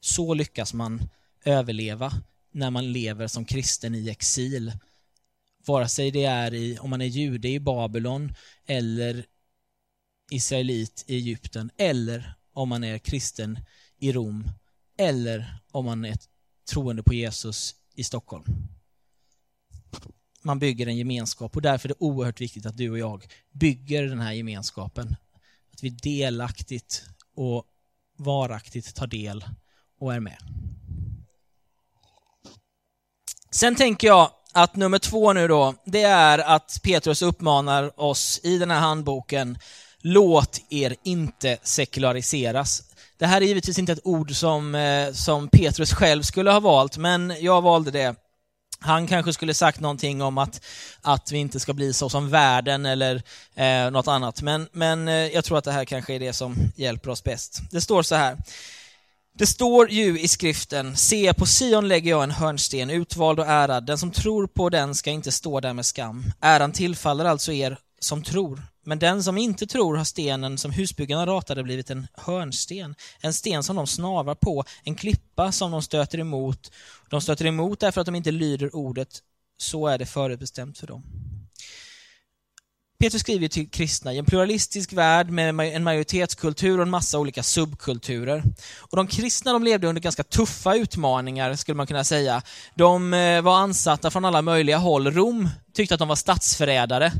Så 0.00 0.34
lyckas 0.34 0.74
man 0.74 1.08
överleva 1.44 2.12
när 2.52 2.70
man 2.70 2.92
lever 2.92 3.26
som 3.26 3.44
kristen 3.44 3.94
i 3.94 4.08
exil 4.08 4.72
vare 5.66 5.88
sig 5.88 6.10
det 6.10 6.24
är 6.24 6.54
i, 6.54 6.78
om 6.78 6.90
man 6.90 7.00
är 7.00 7.06
jude 7.06 7.48
i 7.48 7.60
Babylon 7.60 8.34
eller 8.66 9.26
israelit 10.30 11.04
i 11.06 11.16
Egypten 11.16 11.70
eller 11.76 12.34
om 12.52 12.68
man 12.68 12.84
är 12.84 12.98
kristen 12.98 13.58
i 13.98 14.12
Rom 14.12 14.50
eller 14.96 15.60
om 15.70 15.84
man 15.84 16.04
är 16.04 16.16
troende 16.70 17.02
på 17.02 17.14
Jesus 17.14 17.74
i 17.94 18.04
Stockholm. 18.04 18.44
Man 20.42 20.58
bygger 20.58 20.86
en 20.86 20.96
gemenskap 20.96 21.56
och 21.56 21.62
därför 21.62 21.88
är 21.88 21.88
det 21.88 22.04
oerhört 22.04 22.40
viktigt 22.40 22.66
att 22.66 22.76
du 22.76 22.90
och 22.90 22.98
jag 22.98 23.26
bygger 23.52 24.02
den 24.02 24.20
här 24.20 24.32
gemenskapen. 24.32 25.16
Att 25.72 25.82
vi 25.82 25.88
delaktigt 25.90 27.04
och 27.34 27.64
varaktigt 28.16 28.94
tar 28.94 29.06
del 29.06 29.44
och 30.00 30.14
är 30.14 30.20
med. 30.20 30.38
Sen 33.50 33.74
tänker 33.74 34.08
jag 34.08 34.30
att 34.52 34.76
nummer 34.76 34.98
två 34.98 35.32
nu 35.32 35.48
då, 35.48 35.74
det 35.84 36.02
är 36.02 36.38
att 36.38 36.80
Petrus 36.82 37.22
uppmanar 37.22 38.00
oss 38.00 38.40
i 38.42 38.58
den 38.58 38.70
här 38.70 38.80
handboken, 38.80 39.58
låt 40.00 40.60
er 40.70 40.96
inte 41.04 41.58
sekulariseras. 41.62 42.82
Det 43.18 43.26
här 43.26 43.40
är 43.40 43.46
givetvis 43.46 43.78
inte 43.78 43.92
ett 43.92 44.06
ord 44.06 44.34
som, 44.34 44.74
eh, 44.74 45.12
som 45.12 45.48
Petrus 45.48 45.92
själv 45.92 46.22
skulle 46.22 46.50
ha 46.50 46.60
valt, 46.60 46.96
men 46.96 47.34
jag 47.40 47.62
valde 47.62 47.90
det. 47.90 48.27
Han 48.80 49.06
kanske 49.06 49.32
skulle 49.32 49.54
sagt 49.54 49.80
någonting 49.80 50.22
om 50.22 50.38
att, 50.38 50.60
att 51.02 51.32
vi 51.32 51.38
inte 51.38 51.60
ska 51.60 51.72
bli 51.72 51.92
så 51.92 52.08
som 52.08 52.30
världen 52.30 52.86
eller 52.86 53.22
eh, 53.54 53.90
något 53.90 54.08
annat, 54.08 54.42
men, 54.42 54.68
men 54.72 55.08
eh, 55.08 55.14
jag 55.14 55.44
tror 55.44 55.58
att 55.58 55.64
det 55.64 55.72
här 55.72 55.84
kanske 55.84 56.14
är 56.14 56.20
det 56.20 56.32
som 56.32 56.56
hjälper 56.76 57.10
oss 57.10 57.24
bäst. 57.24 57.60
Det 57.70 57.80
står 57.80 58.02
så 58.02 58.14
här. 58.14 58.36
Det 59.38 59.46
står 59.46 59.90
ju 59.90 60.20
i 60.20 60.28
skriften, 60.28 60.96
se 60.96 61.34
på 61.34 61.46
Sion 61.46 61.88
lägger 61.88 62.10
jag 62.10 62.22
en 62.22 62.30
hörnsten, 62.30 62.90
utvald 62.90 63.40
och 63.40 63.46
ärad. 63.46 63.86
Den 63.86 63.98
som 63.98 64.10
tror 64.10 64.46
på 64.46 64.68
den 64.68 64.94
ska 64.94 65.10
inte 65.10 65.32
stå 65.32 65.60
där 65.60 65.72
med 65.72 65.86
skam. 65.86 66.24
Äran 66.40 66.72
tillfaller 66.72 67.24
alltså 67.24 67.52
er 67.52 67.78
som 68.00 68.22
tror. 68.22 68.62
Men 68.84 68.98
den 68.98 69.22
som 69.22 69.38
inte 69.38 69.66
tror 69.66 69.96
har 69.96 70.04
stenen 70.04 70.58
som 70.58 70.70
husbyggarna 70.70 71.26
ratade 71.26 71.62
blivit 71.62 71.90
en 71.90 72.06
hörnsten. 72.14 72.94
En 73.20 73.34
sten 73.34 73.62
som 73.62 73.76
de 73.76 73.86
snavar 73.86 74.34
på, 74.34 74.64
en 74.84 74.94
klippa 74.94 75.52
som 75.52 75.70
de 75.70 75.82
stöter 75.82 76.18
emot. 76.18 76.72
De 77.10 77.20
stöter 77.20 77.46
emot 77.46 77.80
därför 77.80 78.00
att 78.00 78.06
de 78.06 78.14
inte 78.14 78.30
lyder 78.30 78.76
ordet. 78.76 79.22
Så 79.60 79.86
är 79.86 79.98
det 79.98 80.06
förutbestämt 80.06 80.78
för 80.78 80.86
dem. 80.86 81.02
Petrus 83.00 83.20
skriver 83.20 83.48
till 83.48 83.70
kristna 83.70 84.12
i 84.12 84.18
en 84.18 84.24
pluralistisk 84.24 84.92
värld 84.92 85.30
med 85.30 85.76
en 85.76 85.84
majoritetskultur 85.84 86.78
och 86.78 86.82
en 86.82 86.90
massa 86.90 87.18
olika 87.18 87.42
subkulturer. 87.42 88.42
Och 88.78 88.96
de 88.96 89.06
kristna 89.06 89.52
de 89.52 89.62
levde 89.62 89.86
under 89.86 90.02
ganska 90.02 90.22
tuffa 90.22 90.74
utmaningar, 90.74 91.54
skulle 91.54 91.76
man 91.76 91.86
kunna 91.86 92.04
säga. 92.04 92.42
De 92.74 93.14
eh, 93.14 93.42
var 93.42 93.58
ansatta 93.58 94.10
från 94.10 94.24
alla 94.24 94.42
möjliga 94.42 94.78
håll. 94.78 95.10
Rom 95.10 95.48
tyckte 95.74 95.94
att 95.94 95.98
de 95.98 96.08
var 96.08 96.16
statsförrädare. 96.16 97.12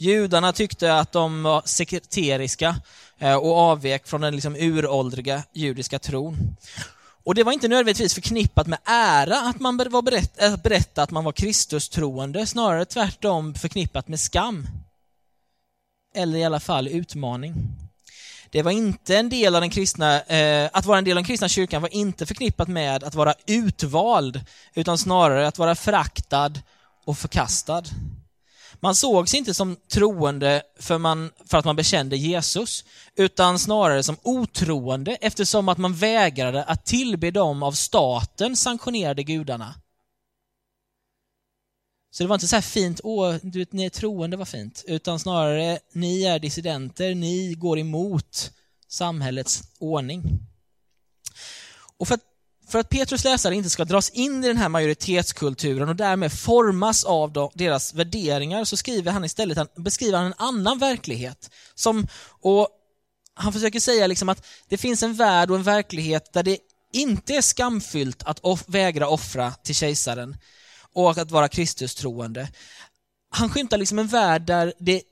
Judarna 0.00 0.52
tyckte 0.52 0.94
att 0.94 1.12
de 1.12 1.42
var 1.42 1.62
sekreteriska 1.64 2.76
eh, 3.18 3.34
och 3.34 3.56
avvek 3.58 4.06
från 4.06 4.20
den 4.20 4.34
liksom 4.34 4.56
uråldriga 4.56 5.42
judiska 5.52 5.98
tron. 5.98 6.56
Och 7.24 7.34
det 7.34 7.44
var 7.44 7.52
inte 7.52 7.68
nödvändigtvis 7.68 8.14
förknippat 8.14 8.66
med 8.66 8.78
ära 8.84 9.40
att 9.40 9.60
man 9.60 9.76
var 9.76 10.02
berätt, 10.02 10.42
att 10.42 10.62
berätta 10.62 11.02
att 11.02 11.10
man 11.10 11.24
var 11.24 11.32
Kristus-troende, 11.32 12.46
snarare 12.46 12.84
tvärtom 12.84 13.54
förknippat 13.54 14.08
med 14.08 14.20
skam 14.20 14.66
eller 16.14 16.38
i 16.38 16.44
alla 16.44 16.60
fall 16.60 16.88
utmaning. 16.88 17.54
Det 18.50 18.62
var 18.62 18.70
inte 18.70 19.16
en 19.16 19.28
del 19.28 19.54
av 19.54 19.60
den 19.60 19.70
kristna, 19.70 20.20
eh, 20.20 20.70
att 20.72 20.86
vara 20.86 20.98
en 20.98 21.04
del 21.04 21.12
av 21.12 21.22
den 21.22 21.24
kristna 21.24 21.48
kyrkan 21.48 21.82
var 21.82 21.94
inte 21.94 22.26
förknippat 22.26 22.68
med 22.68 23.04
att 23.04 23.14
vara 23.14 23.34
utvald, 23.46 24.40
utan 24.74 24.98
snarare 24.98 25.48
att 25.48 25.58
vara 25.58 25.74
föraktad 25.74 26.52
och 27.04 27.18
förkastad. 27.18 27.82
Man 28.80 28.94
sågs 28.94 29.34
inte 29.34 29.54
som 29.54 29.76
troende 29.76 30.62
för, 30.78 30.98
man, 30.98 31.30
för 31.46 31.58
att 31.58 31.64
man 31.64 31.76
bekände 31.76 32.16
Jesus, 32.16 32.84
utan 33.16 33.58
snarare 33.58 34.02
som 34.02 34.16
otroende 34.22 35.14
eftersom 35.20 35.68
att 35.68 35.78
man 35.78 35.94
vägrade 35.94 36.64
att 36.64 36.86
tillbe 36.86 37.30
de 37.30 37.62
av 37.62 37.72
staten 37.72 38.56
sanktionerade 38.56 39.22
gudarna. 39.22 39.74
Så 42.10 42.22
det 42.22 42.26
var 42.26 42.34
inte 42.34 42.48
så 42.48 42.56
här 42.56 42.62
fint, 42.62 43.00
åh, 43.04 43.36
du 43.42 43.58
vet, 43.58 43.72
ni 43.72 43.84
är 43.84 43.90
troende, 43.90 44.36
vad 44.36 44.48
fint. 44.48 44.84
Utan 44.86 45.20
snarare, 45.20 45.78
ni 45.92 46.22
är 46.22 46.38
dissidenter, 46.38 47.14
ni 47.14 47.54
går 47.54 47.78
emot 47.78 48.52
samhällets 48.88 49.62
ordning. 49.78 50.22
Och 51.96 52.08
för 52.08 52.14
att, 52.14 52.24
för 52.70 52.78
att 52.78 52.88
Petrus 52.88 53.24
läsare 53.24 53.54
inte 53.54 53.70
ska 53.70 53.84
dras 53.84 54.10
in 54.10 54.44
i 54.44 54.48
den 54.48 54.56
här 54.56 54.68
majoritetskulturen 54.68 55.88
och 55.88 55.96
därmed 55.96 56.32
formas 56.32 57.04
av 57.04 57.50
deras 57.54 57.94
värderingar 57.94 58.64
så 58.64 58.76
skriver 58.76 59.12
han 59.12 59.24
istället, 59.24 59.74
beskriver 59.74 60.18
han 60.18 60.26
en 60.26 60.34
annan 60.36 60.78
verklighet. 60.78 61.50
Som, 61.74 62.06
och 62.40 62.68
han 63.34 63.52
försöker 63.52 63.80
säga 63.80 64.06
liksom 64.06 64.28
att 64.28 64.46
det 64.68 64.76
finns 64.76 65.02
en 65.02 65.14
värld 65.14 65.50
och 65.50 65.56
en 65.56 65.62
verklighet 65.62 66.32
där 66.32 66.42
det 66.42 66.58
inte 66.92 67.34
är 67.34 67.42
skamfyllt 67.42 68.22
att 68.22 68.38
off, 68.38 68.64
vägra 68.66 69.08
offra 69.08 69.52
till 69.52 69.74
kejsaren 69.74 70.36
och 70.92 71.18
att 71.18 71.30
vara 71.30 71.48
Kristus-troende. 71.48 72.48
Han 73.30 73.50
skymtar 73.50 73.78
liksom 73.78 73.98
en 73.98 74.06
värld 74.06 74.42
där 74.42 74.72
det, 74.78 75.02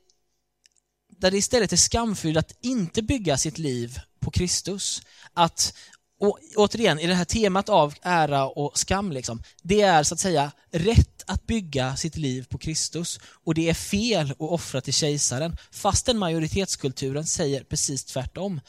där 1.20 1.30
det 1.30 1.36
istället 1.36 1.72
är 1.72 1.76
skamfyllt 1.76 2.38
att 2.38 2.58
inte 2.60 3.02
bygga 3.02 3.38
sitt 3.38 3.58
liv 3.58 4.00
på 4.20 4.30
Kristus. 4.30 5.02
Att, 5.34 5.74
och 6.18 6.38
återigen, 6.56 6.98
i 6.98 7.06
det 7.06 7.14
här 7.14 7.24
temat 7.24 7.68
av 7.68 7.94
ära 8.02 8.46
och 8.46 8.78
skam, 8.78 9.12
liksom, 9.12 9.42
det 9.62 9.80
är 9.80 10.02
så 10.02 10.14
att 10.14 10.20
säga 10.20 10.52
rätt 10.70 11.24
att 11.26 11.46
bygga 11.46 11.96
sitt 11.96 12.16
liv 12.16 12.46
på 12.48 12.58
Kristus 12.58 13.20
och 13.44 13.54
det 13.54 13.68
är 13.68 13.74
fel 13.74 14.30
att 14.30 14.40
offra 14.40 14.80
till 14.80 14.94
kejsaren, 14.94 15.56
fastän 15.70 16.18
majoritetskulturen 16.18 17.24
säger 17.24 17.64
precis 17.64 18.04
tvärtom. 18.04 18.60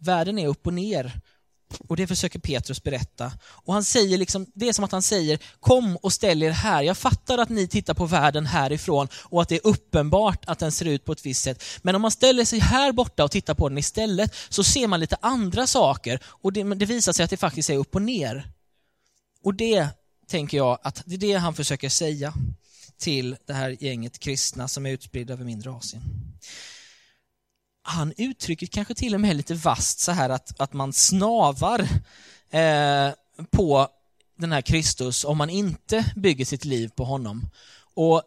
Världen 0.00 0.38
är 0.38 0.46
upp 0.46 0.66
och 0.66 0.74
ner 0.74 1.20
och 1.88 1.96
det 1.96 2.06
försöker 2.06 2.38
Petrus 2.38 2.82
berätta. 2.82 3.32
Och 3.44 3.74
han 3.74 3.84
säger 3.84 4.18
liksom, 4.18 4.46
det 4.54 4.68
är 4.68 4.72
som 4.72 4.84
att 4.84 4.92
han 4.92 5.02
säger, 5.02 5.38
kom 5.60 5.96
och 5.96 6.12
ställ 6.12 6.42
er 6.42 6.50
här. 6.50 6.82
Jag 6.82 6.98
fattar 6.98 7.38
att 7.38 7.48
ni 7.48 7.68
tittar 7.68 7.94
på 7.94 8.06
världen 8.06 8.46
härifrån 8.46 9.08
och 9.14 9.42
att 9.42 9.48
det 9.48 9.54
är 9.54 9.66
uppenbart 9.66 10.44
att 10.46 10.58
den 10.58 10.72
ser 10.72 10.86
ut 10.86 11.04
på 11.04 11.12
ett 11.12 11.26
visst 11.26 11.42
sätt. 11.42 11.64
Men 11.82 11.94
om 11.94 12.02
man 12.02 12.10
ställer 12.10 12.44
sig 12.44 12.58
här 12.58 12.92
borta 12.92 13.24
och 13.24 13.30
tittar 13.30 13.54
på 13.54 13.68
den 13.68 13.78
istället 13.78 14.34
så 14.48 14.64
ser 14.64 14.86
man 14.86 15.00
lite 15.00 15.16
andra 15.20 15.66
saker 15.66 16.20
och 16.24 16.52
det, 16.52 16.74
det 16.74 16.86
visar 16.86 17.12
sig 17.12 17.24
att 17.24 17.30
det 17.30 17.36
faktiskt 17.36 17.70
är 17.70 17.76
upp 17.76 17.94
och 17.94 18.02
ner. 18.02 18.50
Och 19.42 19.54
det 19.54 19.88
tänker 20.28 20.56
jag 20.56 20.78
att 20.82 21.02
det 21.06 21.14
är 21.14 21.18
det 21.18 21.34
han 21.34 21.54
försöker 21.54 21.88
säga 21.88 22.34
till 22.98 23.36
det 23.46 23.52
här 23.52 23.76
gänget 23.80 24.18
kristna 24.18 24.68
som 24.68 24.86
är 24.86 24.90
utspridda 24.90 25.32
över 25.32 25.44
mindre 25.44 25.70
Asien 25.70 26.02
han 27.86 28.12
uttrycker 28.16 28.66
kanske 28.66 28.94
till 28.94 29.14
och 29.14 29.20
med 29.20 29.36
lite 29.36 29.54
vast 29.54 30.00
så 30.00 30.12
här 30.12 30.30
att, 30.30 30.60
att 30.60 30.72
man 30.72 30.92
snavar 30.92 31.80
eh, 32.50 33.10
på 33.50 33.88
den 34.38 34.52
här 34.52 34.60
Kristus 34.60 35.24
om 35.24 35.38
man 35.38 35.50
inte 35.50 36.12
bygger 36.16 36.44
sitt 36.44 36.64
liv 36.64 36.88
på 36.88 37.04
honom. 37.04 37.50
Och 37.94 38.22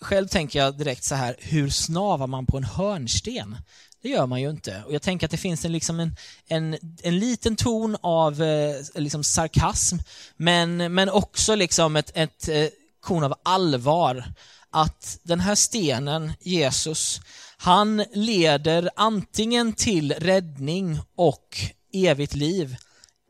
själv 0.00 0.28
tänker 0.28 0.58
jag 0.58 0.78
direkt 0.78 1.04
så 1.04 1.14
här, 1.14 1.36
hur 1.38 1.70
snavar 1.70 2.26
man 2.26 2.46
på 2.46 2.56
en 2.56 2.64
hörnsten? 2.64 3.56
Det 4.02 4.08
gör 4.08 4.26
man 4.26 4.40
ju 4.40 4.50
inte. 4.50 4.82
Och 4.86 4.94
jag 4.94 5.02
tänker 5.02 5.26
att 5.26 5.30
det 5.30 5.36
finns 5.36 5.64
en, 5.64 5.72
liksom 5.72 6.00
en, 6.00 6.16
en, 6.46 6.78
en 7.02 7.18
liten 7.18 7.56
ton 7.56 7.96
av 8.00 8.42
eh, 8.42 8.76
liksom 8.94 9.24
sarkasm, 9.24 9.96
men, 10.36 10.94
men 10.94 11.10
också 11.10 11.54
liksom 11.54 11.96
ett, 11.96 12.10
ett 12.14 12.48
eh, 12.48 12.66
korn 13.00 13.24
av 13.24 13.34
allvar. 13.42 14.24
Att 14.70 15.18
den 15.22 15.40
här 15.40 15.54
stenen, 15.54 16.32
Jesus, 16.40 17.20
han 17.64 18.04
leder 18.12 18.90
antingen 18.96 19.72
till 19.72 20.12
räddning 20.12 20.98
och 21.16 21.56
evigt 21.92 22.34
liv 22.34 22.76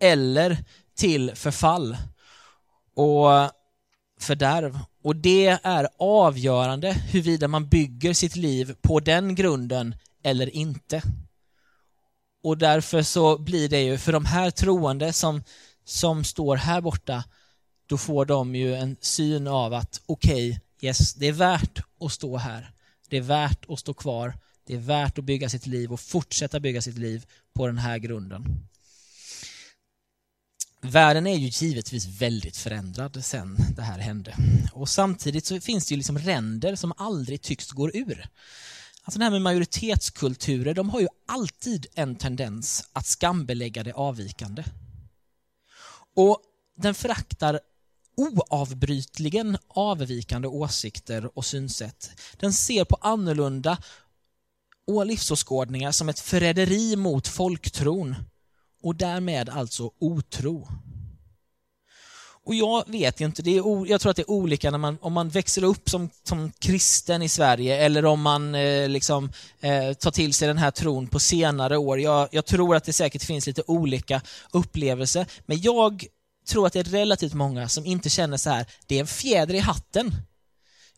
eller 0.00 0.64
till 0.96 1.34
förfall 1.34 1.96
och 2.96 3.50
fördärv. 4.20 4.78
Och 5.04 5.16
det 5.16 5.46
är 5.62 5.88
avgörande 5.98 6.92
huruvida 6.92 7.48
man 7.48 7.68
bygger 7.68 8.14
sitt 8.14 8.36
liv 8.36 8.74
på 8.82 9.00
den 9.00 9.34
grunden 9.34 9.94
eller 10.22 10.56
inte. 10.56 11.02
Och 12.42 12.58
därför 12.58 13.02
så 13.02 13.38
blir 13.38 13.68
det 13.68 13.80
ju 13.80 13.98
för 13.98 14.12
de 14.12 14.24
här 14.24 14.50
troende 14.50 15.12
som, 15.12 15.42
som 15.84 16.24
står 16.24 16.56
här 16.56 16.80
borta, 16.80 17.24
då 17.86 17.98
får 17.98 18.24
de 18.24 18.54
ju 18.54 18.74
en 18.74 18.96
syn 19.00 19.46
av 19.46 19.74
att 19.74 20.00
okej, 20.06 20.50
okay, 20.50 20.60
yes, 20.80 21.14
det 21.14 21.26
är 21.26 21.32
värt 21.32 21.82
att 22.00 22.12
stå 22.12 22.36
här. 22.36 22.73
Det 23.14 23.18
är 23.18 23.22
värt 23.22 23.64
att 23.68 23.78
stå 23.78 23.94
kvar. 23.94 24.38
Det 24.66 24.74
är 24.74 24.78
värt 24.78 25.18
att 25.18 25.24
bygga 25.24 25.48
sitt 25.48 25.66
liv 25.66 25.92
och 25.92 26.00
fortsätta 26.00 26.60
bygga 26.60 26.82
sitt 26.82 26.98
liv 26.98 27.26
på 27.54 27.66
den 27.66 27.78
här 27.78 27.98
grunden. 27.98 28.68
Världen 30.80 31.26
är 31.26 31.36
ju 31.36 31.66
givetvis 31.66 32.06
väldigt 32.06 32.56
förändrad 32.56 33.24
sen 33.24 33.56
det 33.76 33.82
här 33.82 33.98
hände. 33.98 34.36
Och 34.72 34.88
samtidigt 34.88 35.46
så 35.46 35.60
finns 35.60 35.86
det 35.86 35.92
ju 35.92 35.96
liksom 35.96 36.18
ränder 36.18 36.76
som 36.76 36.92
aldrig 36.96 37.42
tycks 37.42 37.70
gå 37.70 37.90
ur. 37.90 38.28
Alltså 39.02 39.18
det 39.18 39.24
här 39.24 39.32
med 39.32 39.42
majoritetskulturer, 39.42 40.74
de 40.74 40.90
har 40.90 41.00
ju 41.00 41.08
alltid 41.28 41.86
en 41.94 42.16
tendens 42.16 42.88
att 42.92 43.06
skambelägga 43.06 43.82
det 43.82 43.92
avvikande. 43.92 44.64
Och 46.16 46.40
den 46.76 46.94
föraktar 46.94 47.60
oavbrytligen 48.16 49.58
avvikande 49.68 50.48
åsikter 50.48 51.38
och 51.38 51.44
synsätt. 51.44 52.10
Den 52.36 52.52
ser 52.52 52.84
på 52.84 52.96
annorlunda 53.00 53.78
och 54.86 55.06
livsåskådningar 55.06 55.92
som 55.92 56.08
ett 56.08 56.20
förräderi 56.20 56.96
mot 56.96 57.28
folktron 57.28 58.14
och 58.82 58.96
därmed 58.96 59.48
alltså 59.48 59.90
otro. 59.98 60.68
Och 62.46 62.54
jag 62.54 62.84
vet 62.86 63.20
inte, 63.20 63.42
det 63.42 63.58
är, 63.58 63.86
jag 63.90 64.00
tror 64.00 64.10
att 64.10 64.16
det 64.16 64.22
är 64.22 64.30
olika 64.30 64.70
när 64.70 64.78
man, 64.78 64.98
om 65.00 65.12
man 65.12 65.28
växer 65.28 65.64
upp 65.64 65.90
som, 65.90 66.10
som 66.22 66.52
kristen 66.58 67.22
i 67.22 67.28
Sverige 67.28 67.76
eller 67.84 68.04
om 68.04 68.20
man 68.20 68.54
eh, 68.54 68.88
liksom, 68.88 69.32
eh, 69.60 69.92
tar 69.92 70.10
till 70.10 70.34
sig 70.34 70.48
den 70.48 70.58
här 70.58 70.70
tron 70.70 71.06
på 71.06 71.20
senare 71.20 71.76
år. 71.76 72.00
Jag, 72.00 72.28
jag 72.30 72.46
tror 72.46 72.76
att 72.76 72.84
det 72.84 72.92
säkert 72.92 73.22
finns 73.22 73.46
lite 73.46 73.62
olika 73.66 74.20
upplevelser, 74.50 75.26
men 75.46 75.60
jag 75.60 76.06
tror 76.46 76.66
att 76.66 76.72
det 76.72 76.78
är 76.78 76.84
relativt 76.84 77.34
många 77.34 77.68
som 77.68 77.86
inte 77.86 78.10
känner 78.10 78.36
så 78.36 78.50
här, 78.50 78.66
det 78.86 78.96
är 78.96 79.00
en 79.00 79.06
fjäder 79.06 79.54
i 79.54 79.58
hatten 79.58 80.14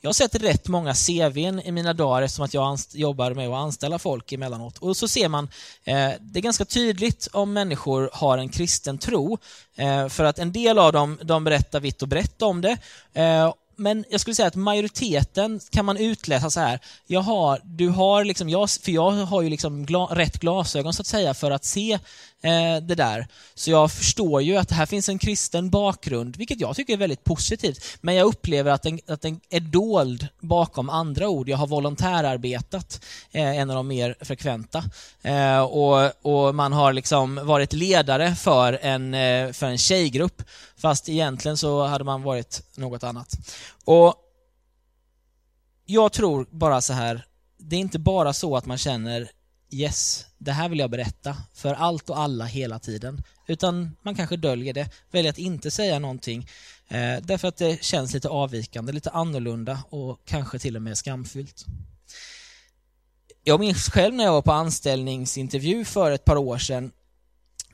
jag 0.01 0.09
har 0.09 0.15
sett 0.15 0.35
rätt 0.35 0.69
många 0.69 0.95
CVn 0.95 1.61
i 1.61 1.73
mina 1.73 1.93
dagar 1.93 2.23
eftersom 2.23 2.45
att 2.45 2.55
jag 2.55 2.79
jobbar 2.93 3.35
med 3.35 3.49
att 3.49 3.55
anställa 3.55 3.99
folk 3.99 4.33
emellanåt. 4.33 4.79
Och 4.79 4.97
så 4.97 5.09
ser 5.09 5.29
man, 5.29 5.45
eh, 5.85 6.11
det 6.21 6.39
är 6.39 6.41
ganska 6.41 6.65
tydligt 6.65 7.29
om 7.33 7.53
människor 7.53 8.11
har 8.13 8.39
en 8.39 8.49
kristen 8.49 8.99
tro. 8.99 9.39
Eh, 9.77 10.09
för 10.09 10.25
att 10.25 10.39
en 10.39 10.53
del 10.53 10.79
av 10.79 10.93
dem, 10.93 11.19
de 11.23 11.45
berättar 11.45 11.81
vitt 11.81 12.03
och 12.03 12.09
brett 12.09 12.43
om 12.43 12.61
det. 12.61 12.79
Eh, 13.15 13.55
men 13.77 14.05
jag 14.11 14.21
skulle 14.21 14.35
säga 14.35 14.49
att 14.49 14.55
majoriteten 14.55 15.61
kan 15.71 15.85
man 15.85 15.97
utläsa 15.97 16.51
så 16.51 16.61
här. 16.61 16.81
Jag 17.07 17.21
har, 17.21 17.61
du 17.65 17.89
har 17.89 18.25
liksom, 18.25 18.49
jag, 18.49 18.71
för 18.71 18.93
jag 18.93 19.11
har 19.11 19.43
ju 19.43 19.51
liksom 19.51 19.87
gla, 19.87 20.05
rätt 20.05 20.41
glasögon 20.41 20.93
så 20.93 21.03
att 21.03 21.07
säga 21.07 21.35
för 21.35 21.51
att 21.51 21.65
se 21.65 21.99
Eh, 22.43 22.77
det 22.83 22.95
där. 22.95 23.27
Så 23.55 23.71
jag 23.71 23.93
förstår 23.93 24.43
ju 24.43 24.57
att 24.57 24.69
det 24.69 24.75
här 24.75 24.87
finns 24.87 25.09
en 25.09 25.19
kristen 25.19 25.71
bakgrund, 25.71 26.37
vilket 26.37 26.61
jag 26.61 26.77
tycker 26.77 26.93
är 26.93 26.97
väldigt 26.97 27.25
positivt. 27.25 27.85
Men 28.01 28.15
jag 28.15 28.27
upplever 28.27 28.71
att 28.71 28.83
den, 28.83 29.01
att 29.09 29.23
den 29.23 29.41
är 29.51 29.61
dold 29.61 30.29
bakom 30.41 30.91
andra 30.91 31.29
ord. 31.29 31.49
Jag 31.49 31.57
har 31.57 31.67
volontärarbetat, 31.67 33.01
eh, 33.33 33.59
en 33.59 33.71
av 33.71 33.77
de 33.77 33.89
mer 33.89 34.17
frekventa. 34.21 34.85
Eh, 35.23 35.61
och, 35.61 36.13
och 36.23 36.55
man 36.55 36.73
har 36.73 36.93
liksom 36.93 37.41
varit 37.47 37.73
ledare 37.73 38.35
för 38.35 38.79
en, 38.83 39.15
eh, 39.15 39.53
för 39.53 39.67
en 39.67 39.79
tjejgrupp 39.79 40.43
Fast 40.77 41.09
egentligen 41.09 41.57
så 41.57 41.87
hade 41.87 42.05
man 42.05 42.23
varit 42.23 42.63
något 42.77 43.05
annat. 43.05 43.35
Och 43.85 44.15
Jag 45.87 46.13
tror 46.13 46.47
bara 46.51 46.81
så 46.81 46.93
här, 46.93 47.27
det 47.59 47.77
är 47.77 47.81
inte 47.81 47.99
bara 47.99 48.33
så 48.33 48.57
att 48.57 48.67
man 48.67 48.79
känner 48.79 49.31
Yes, 49.71 50.27
det 50.39 50.53
här 50.53 50.69
vill 50.69 50.79
jag 50.79 50.91
berätta 50.91 51.37
för 51.55 51.75
allt 51.75 52.11
och 52.11 52.19
alla 52.19 52.45
hela 52.45 52.79
tiden. 52.79 53.23
Utan 53.47 53.97
man 54.03 54.15
kanske 54.15 54.37
döljer 54.37 54.75
det, 54.75 54.89
väljer 55.11 55.31
att 55.31 55.39
inte 55.39 55.71
säga 55.71 55.99
någonting 55.99 56.49
eh, 56.89 57.17
därför 57.23 57.49
att 57.49 57.57
det 57.57 57.85
känns 57.85 58.15
lite 58.15 58.29
avvikande, 58.29 58.93
lite 58.93 59.11
annorlunda 59.11 59.83
och 59.91 60.21
kanske 60.25 60.59
till 60.59 60.77
och 60.77 60.83
med 60.83 60.99
skamfyllt. 60.99 61.65
Jag 63.45 63.61
minns 63.61 63.91
själv 63.91 64.15
när 64.15 64.25
jag 64.25 64.33
var 64.33 64.43
på 64.43 64.53
anställningsintervju 64.53 65.85
för 65.85 66.11
ett 66.11 66.25
par 66.25 66.37
år 66.37 66.59
sedan 66.59 66.93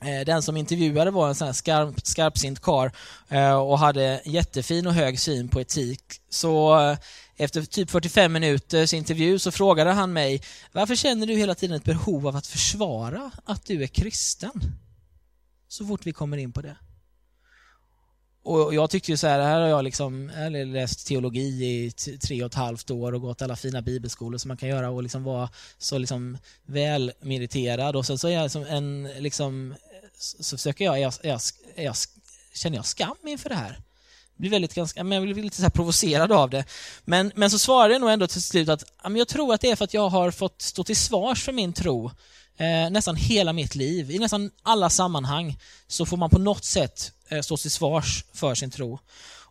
Eh, 0.03 0.25
den 0.25 0.41
som 0.41 0.57
intervjuade 0.57 1.11
var 1.11 1.27
en 1.27 1.35
sån 1.35 1.45
här 1.45 1.53
skarp, 1.53 2.07
skarpsint 2.07 2.61
kar 2.61 2.91
eh, 3.29 3.53
och 3.53 3.79
hade 3.79 4.21
jättefin 4.25 4.87
och 4.87 4.93
hög 4.93 5.19
syn 5.19 5.47
på 5.47 5.61
etik. 5.61 6.03
Så 6.29 6.79
eh, 6.79 6.97
efter 7.37 7.61
typ 7.61 7.89
45 7.89 8.33
minuters 8.33 8.93
intervju 8.93 9.39
så 9.39 9.51
frågade 9.51 9.91
han 9.91 10.13
mig 10.13 10.41
Varför 10.71 10.95
känner 10.95 11.27
du 11.27 11.35
hela 11.35 11.55
tiden 11.55 11.75
ett 11.75 11.83
behov 11.83 12.27
av 12.27 12.35
att 12.35 12.47
försvara 12.47 13.31
att 13.45 13.65
du 13.65 13.83
är 13.83 13.87
kristen? 13.87 14.51
Så 15.67 15.85
fort 15.85 16.05
vi 16.05 16.13
kommer 16.13 16.37
in 16.37 16.51
på 16.51 16.61
det. 16.61 16.75
Och 18.43 18.73
jag 18.73 18.89
tyckte 18.89 19.11
ju 19.11 19.17
så 19.17 19.27
här, 19.27 19.39
här 19.39 19.61
har 19.61 19.67
jag 19.67 19.83
liksom 19.83 20.29
eller 20.29 20.65
läst 20.65 21.07
teologi 21.07 21.65
i 21.65 21.91
tre 22.17 22.43
och 22.43 22.47
ett 22.51 22.55
halvt 22.55 22.91
år 22.91 23.13
och 23.13 23.21
gått 23.21 23.41
alla 23.41 23.55
fina 23.55 23.81
bibelskolor 23.81 24.37
som 24.37 24.47
man 24.47 24.57
kan 24.57 24.69
göra 24.69 24.89
och 24.89 25.03
liksom 25.03 25.23
vara 25.23 25.49
så 25.77 25.97
liksom 25.97 26.37
välmeriterad 26.65 27.95
och 27.95 28.05
sen 28.05 28.17
så 28.17 28.27
är 28.27 28.31
jag 28.31 28.51
som 28.51 28.65
en 28.65 29.03
liksom 29.19 29.75
så 30.19 30.57
försöker 30.57 30.85
jag, 30.85 30.97
är 30.97 31.01
jag, 31.01 31.13
är 31.23 31.29
jag, 31.29 31.41
är 31.75 31.83
jag, 31.83 31.95
känner 32.53 32.77
jag 32.77 32.85
skam 32.85 33.17
inför 33.23 33.49
det 33.49 33.55
här? 33.55 33.79
Blir 34.37 34.49
väldigt 34.49 34.73
ganska, 34.73 35.03
men 35.03 35.15
jag 35.15 35.33
blir 35.33 35.43
lite 35.43 35.61
så 35.61 35.69
provocerad 35.69 36.31
av 36.31 36.49
det. 36.49 36.65
Men, 37.05 37.31
men 37.35 37.51
så 37.51 37.59
svarade 37.59 37.93
jag 37.93 38.01
nog 38.01 38.09
ändå 38.11 38.27
till 38.27 38.41
slut 38.41 38.69
att 38.69 38.83
jag 39.03 39.27
tror 39.27 39.53
att 39.53 39.61
det 39.61 39.71
är 39.71 39.75
för 39.75 39.83
att 39.83 39.93
jag 39.93 40.09
har 40.09 40.31
fått 40.31 40.61
stå 40.61 40.83
till 40.83 40.95
svars 40.95 41.43
för 41.43 41.51
min 41.51 41.73
tro 41.73 42.11
eh, 42.57 42.89
nästan 42.89 43.15
hela 43.15 43.53
mitt 43.53 43.75
liv. 43.75 44.11
I 44.11 44.19
nästan 44.19 44.51
alla 44.63 44.89
sammanhang 44.89 45.57
så 45.87 46.05
får 46.05 46.17
man 46.17 46.29
på 46.29 46.39
något 46.39 46.63
sätt 46.63 47.11
eh, 47.29 47.41
stå 47.41 47.57
till 47.57 47.71
svars 47.71 48.25
för 48.33 48.55
sin 48.55 48.71
tro. 48.71 48.99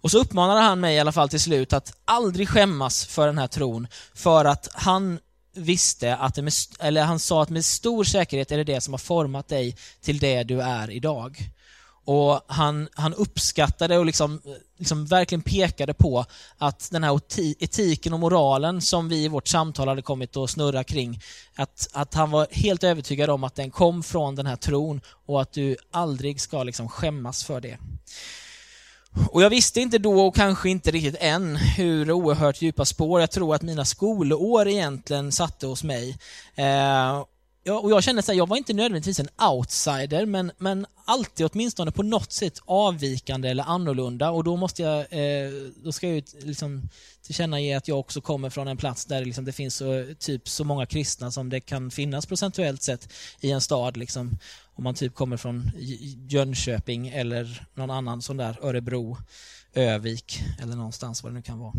Och 0.02 0.10
så 0.10 0.18
uppmanade 0.18 0.60
han 0.60 0.80
mig 0.80 0.96
i 0.96 1.00
alla 1.00 1.12
fall 1.12 1.28
till 1.28 1.40
slut 1.40 1.72
att 1.72 1.92
aldrig 2.04 2.48
skämmas 2.48 3.04
för 3.04 3.26
den 3.26 3.38
här 3.38 3.46
tron, 3.46 3.86
för 4.14 4.44
att 4.44 4.68
han 4.74 5.18
visste 5.54 6.16
att 6.16 6.34
det 6.34 6.42
med, 6.42 6.52
eller 6.80 7.02
han 7.02 7.18
sa 7.18 7.42
att 7.42 7.50
med 7.50 7.64
stor 7.64 8.04
säkerhet 8.04 8.52
är 8.52 8.56
det 8.56 8.64
det 8.64 8.80
som 8.80 8.92
har 8.94 8.98
format 8.98 9.48
dig 9.48 9.76
till 10.00 10.18
det 10.18 10.42
du 10.42 10.60
är 10.60 10.90
idag. 10.90 11.50
Och 12.04 12.40
han, 12.46 12.88
han 12.94 13.14
uppskattade 13.14 13.98
och 13.98 14.06
liksom, 14.06 14.40
liksom 14.78 15.06
verkligen 15.06 15.42
pekade 15.42 15.94
på 15.94 16.24
att 16.58 16.88
den 16.90 17.04
här 17.04 17.20
etiken 17.34 18.12
och 18.12 18.20
moralen 18.20 18.80
som 18.80 19.08
vi 19.08 19.24
i 19.24 19.28
vårt 19.28 19.48
samtal 19.48 19.88
hade 19.88 20.02
kommit 20.02 20.36
att 20.36 20.50
snurra 20.50 20.84
kring, 20.84 21.20
att, 21.54 21.88
att 21.92 22.14
han 22.14 22.30
var 22.30 22.46
helt 22.50 22.84
övertygad 22.84 23.30
om 23.30 23.44
att 23.44 23.54
den 23.54 23.70
kom 23.70 24.02
från 24.02 24.34
den 24.34 24.46
här 24.46 24.56
tron 24.56 25.00
och 25.26 25.42
att 25.42 25.52
du 25.52 25.76
aldrig 25.90 26.40
ska 26.40 26.62
liksom 26.62 26.88
skämmas 26.88 27.44
för 27.44 27.60
det. 27.60 27.78
Och 29.30 29.42
jag 29.42 29.50
visste 29.50 29.80
inte 29.80 29.98
då 29.98 30.26
och 30.26 30.36
kanske 30.36 30.70
inte 30.70 30.90
riktigt 30.90 31.16
än 31.20 31.56
hur 31.56 32.12
oerhört 32.12 32.62
djupa 32.62 32.84
spår 32.84 33.20
jag 33.20 33.30
tror 33.30 33.54
att 33.54 33.62
mina 33.62 33.84
skolår 33.84 34.68
egentligen 34.68 35.32
satte 35.32 35.66
hos 35.66 35.84
mig. 35.84 36.18
Eh, 36.54 37.24
Ja, 37.64 37.78
och 37.78 37.90
jag 37.90 38.02
känner 38.02 38.22
så 38.22 38.32
här, 38.32 38.38
jag 38.38 38.48
var 38.48 38.56
inte 38.56 38.72
nödvändigtvis 38.72 39.20
en 39.20 39.28
outsider, 39.50 40.26
men, 40.26 40.52
men 40.58 40.86
alltid 41.04 41.48
åtminstone 41.52 41.90
på 41.90 42.02
något 42.02 42.32
sätt 42.32 42.58
avvikande 42.64 43.48
eller 43.48 43.64
annorlunda. 43.64 44.30
Och 44.30 44.44
då 44.44 44.56
måste 44.56 44.82
jag, 44.82 45.00
eh, 45.00 45.50
då 45.84 45.92
ska 45.92 46.06
jag 46.06 46.16
ju 46.16 46.22
liksom 46.40 46.88
tillkännage 47.22 47.76
att 47.76 47.88
jag 47.88 47.98
också 47.98 48.20
kommer 48.20 48.50
från 48.50 48.68
en 48.68 48.76
plats 48.76 49.04
där 49.04 49.24
liksom 49.24 49.44
det 49.44 49.52
finns 49.52 49.76
så, 49.76 50.06
typ 50.18 50.48
så 50.48 50.64
många 50.64 50.86
kristna 50.86 51.30
som 51.30 51.48
det 51.50 51.60
kan 51.60 51.90
finnas 51.90 52.26
procentuellt 52.26 52.82
sett 52.82 53.12
i 53.40 53.50
en 53.50 53.60
stad. 53.60 53.96
Liksom, 53.96 54.38
om 54.74 54.84
man 54.84 54.94
typ 54.94 55.14
kommer 55.14 55.36
från 55.36 55.70
Jönköping 56.28 57.08
eller 57.08 57.66
någon 57.74 57.90
annan 57.90 58.22
sån 58.22 58.36
där 58.36 58.58
Örebro, 58.62 59.16
Övik 59.74 60.40
eller 60.62 60.76
någonstans 60.76 61.22
vad 61.22 61.32
det 61.32 61.36
nu 61.36 61.42
kan 61.42 61.58
vara. 61.58 61.74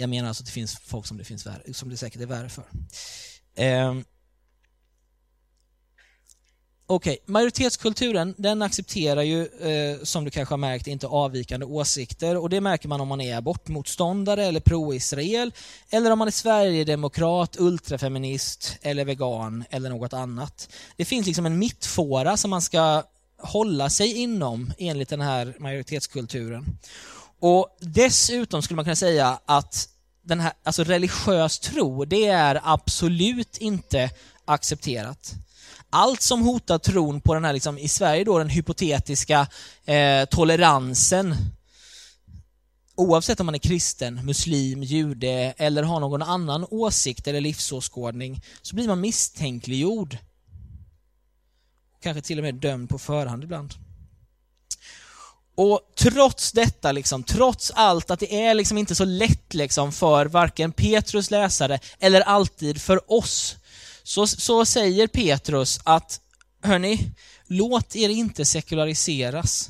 Jag 0.00 0.10
menar 0.10 0.28
alltså 0.28 0.42
att 0.42 0.46
det 0.46 0.52
finns 0.52 0.78
folk 0.78 1.06
som 1.06 1.16
det, 1.16 1.24
finns 1.24 1.46
värre, 1.46 1.74
som 1.74 1.88
det 1.88 1.96
säkert 1.96 2.22
är 2.22 2.26
värre 2.26 2.48
för. 2.48 2.64
Eh, 3.54 3.94
Okej, 6.86 7.12
okay. 7.12 7.32
majoritetskulturen 7.32 8.34
den 8.38 8.62
accepterar 8.62 9.22
ju, 9.22 9.46
eh, 9.46 10.02
som 10.02 10.24
du 10.24 10.30
kanske 10.30 10.52
har 10.52 10.58
märkt, 10.58 10.86
inte 10.86 11.06
avvikande 11.06 11.66
åsikter 11.66 12.36
och 12.36 12.50
det 12.50 12.60
märker 12.60 12.88
man 12.88 13.00
om 13.00 13.08
man 13.08 13.20
är 13.20 13.36
abortmotståndare 13.36 14.44
eller 14.44 14.60
pro-Israel 14.60 15.52
eller 15.90 16.10
om 16.10 16.18
man 16.18 16.28
är 16.28 16.32
Sverigedemokrat, 16.32 17.56
ultrafeminist 17.58 18.76
eller 18.82 19.04
vegan 19.04 19.64
eller 19.70 19.90
något 19.90 20.12
annat. 20.12 20.68
Det 20.96 21.04
finns 21.04 21.26
liksom 21.26 21.46
en 21.46 21.58
mittfåra 21.58 22.36
som 22.36 22.50
man 22.50 22.62
ska 22.62 23.02
hålla 23.38 23.90
sig 23.90 24.16
inom 24.16 24.72
enligt 24.78 25.08
den 25.08 25.20
här 25.20 25.54
majoritetskulturen. 25.58 26.64
Och 27.40 27.76
dessutom 27.80 28.62
skulle 28.62 28.76
man 28.76 28.84
kunna 28.84 28.96
säga 28.96 29.40
att 29.46 29.88
den 30.22 30.40
här, 30.40 30.52
alltså 30.62 30.84
religiös 30.84 31.58
tro, 31.58 32.04
det 32.04 32.26
är 32.26 32.60
absolut 32.64 33.58
inte 33.58 34.10
accepterat. 34.44 35.34
Allt 35.90 36.22
som 36.22 36.42
hotar 36.42 36.78
tron 36.78 37.20
på 37.20 37.34
den 37.34 37.44
här, 37.44 37.52
liksom, 37.52 37.78
i 37.78 37.88
Sverige 37.88 38.24
då, 38.24 38.38
den 38.38 38.48
hypotetiska 38.48 39.46
eh, 39.84 40.24
toleransen, 40.24 41.34
oavsett 42.94 43.40
om 43.40 43.46
man 43.46 43.54
är 43.54 43.58
kristen, 43.58 44.26
muslim, 44.26 44.82
jude 44.82 45.54
eller 45.56 45.82
har 45.82 46.00
någon 46.00 46.22
annan 46.22 46.66
åsikt 46.70 47.26
eller 47.26 47.40
livsåskådning, 47.40 48.42
så 48.62 48.74
blir 48.74 48.88
man 48.88 49.00
misstänkliggjord. 49.00 50.16
Kanske 52.02 52.22
till 52.22 52.38
och 52.38 52.44
med 52.44 52.54
dömd 52.54 52.88
på 52.88 52.98
förhand 52.98 53.44
ibland. 53.44 53.74
Och 55.62 55.80
trots 55.98 56.52
detta, 56.52 56.92
liksom, 56.92 57.22
trots 57.22 57.72
allt, 57.74 58.10
att 58.10 58.20
det 58.20 58.34
är 58.44 58.54
liksom 58.54 58.78
inte 58.78 58.94
så 58.94 59.04
lätt 59.04 59.54
liksom, 59.54 59.92
för 59.92 60.26
varken 60.26 60.72
Petrus 60.72 61.30
läsare 61.30 61.78
eller 61.98 62.20
alltid 62.20 62.82
för 62.82 63.12
oss, 63.12 63.56
så, 64.02 64.26
så 64.26 64.64
säger 64.64 65.06
Petrus 65.06 65.80
att, 65.84 66.20
hörni, 66.62 67.10
låt 67.46 67.96
er 67.96 68.08
inte 68.08 68.44
sekulariseras. 68.44 69.68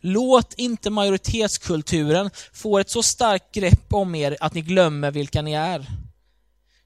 Låt 0.00 0.54
inte 0.54 0.90
majoritetskulturen 0.90 2.30
få 2.52 2.78
ett 2.78 2.90
så 2.90 3.02
starkt 3.02 3.54
grepp 3.54 3.94
om 3.94 4.14
er 4.14 4.36
att 4.40 4.54
ni 4.54 4.60
glömmer 4.60 5.10
vilka 5.10 5.42
ni 5.42 5.52
är. 5.52 5.86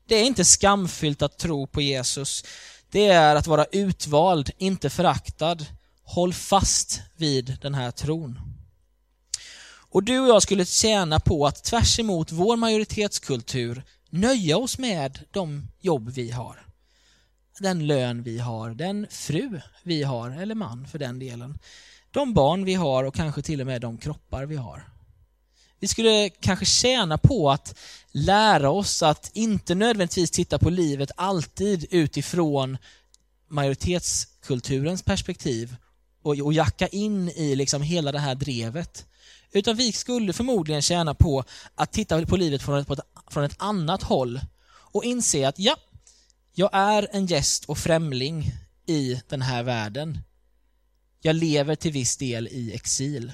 Det 0.08 0.14
är 0.14 0.24
inte 0.24 0.44
skamfyllt 0.44 1.22
att 1.22 1.38
tro 1.38 1.66
på 1.66 1.80
Jesus. 1.80 2.44
Det 2.90 3.06
är 3.06 3.36
att 3.36 3.46
vara 3.46 3.66
utvald, 3.72 4.50
inte 4.58 4.90
föraktad 4.90 5.66
håll 6.04 6.32
fast 6.32 7.02
vid 7.16 7.56
den 7.62 7.74
här 7.74 7.90
tron. 7.90 8.40
Och 9.94 10.02
du 10.02 10.20
och 10.20 10.28
jag 10.28 10.42
skulle 10.42 10.64
tjäna 10.64 11.20
på 11.20 11.46
att 11.46 11.64
tvärs 11.64 11.98
emot 11.98 12.32
vår 12.32 12.56
majoritetskultur 12.56 13.82
nöja 14.10 14.56
oss 14.56 14.78
med 14.78 15.20
de 15.30 15.68
jobb 15.80 16.08
vi 16.08 16.30
har. 16.30 16.66
Den 17.58 17.86
lön 17.86 18.22
vi 18.22 18.38
har, 18.38 18.70
den 18.70 19.06
fru 19.10 19.60
vi 19.82 20.02
har, 20.02 20.30
eller 20.30 20.54
man 20.54 20.86
för 20.86 20.98
den 20.98 21.18
delen. 21.18 21.58
De 22.10 22.34
barn 22.34 22.64
vi 22.64 22.74
har 22.74 23.04
och 23.04 23.14
kanske 23.14 23.42
till 23.42 23.60
och 23.60 23.66
med 23.66 23.80
de 23.80 23.98
kroppar 23.98 24.46
vi 24.46 24.56
har. 24.56 24.88
Vi 25.80 25.88
skulle 25.88 26.28
kanske 26.28 26.64
tjäna 26.64 27.18
på 27.18 27.50
att 27.50 27.78
lära 28.12 28.70
oss 28.70 29.02
att 29.02 29.30
inte 29.34 29.74
nödvändigtvis 29.74 30.30
titta 30.30 30.58
på 30.58 30.70
livet 30.70 31.10
alltid 31.16 31.86
utifrån 31.90 32.78
majoritetskulturens 33.48 35.02
perspektiv 35.02 35.76
och, 36.24 36.38
och 36.38 36.52
jacka 36.52 36.86
in 36.86 37.28
i 37.28 37.56
liksom 37.56 37.82
hela 37.82 38.12
det 38.12 38.18
här 38.18 38.34
drevet. 38.34 39.06
Utan 39.52 39.76
vi 39.76 39.92
skulle 39.92 40.32
förmodligen 40.32 40.82
tjäna 40.82 41.14
på 41.14 41.44
att 41.74 41.92
titta 41.92 42.26
på 42.26 42.36
livet 42.36 42.62
från 42.62 42.78
ett, 42.78 43.00
från 43.30 43.44
ett 43.44 43.56
annat 43.58 44.02
håll 44.02 44.40
och 44.66 45.04
inse 45.04 45.48
att 45.48 45.58
ja, 45.58 45.76
jag 46.54 46.70
är 46.72 47.08
en 47.12 47.26
gäst 47.26 47.64
och 47.64 47.78
främling 47.78 48.52
i 48.86 49.20
den 49.28 49.42
här 49.42 49.62
världen. 49.62 50.18
Jag 51.22 51.36
lever 51.36 51.74
till 51.74 51.92
viss 51.92 52.16
del 52.16 52.48
i 52.48 52.74
exil. 52.74 53.32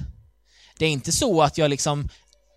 Det 0.78 0.84
är 0.84 0.90
inte 0.90 1.12
så 1.12 1.42
att 1.42 1.58
jag 1.58 1.70
liksom 1.70 2.08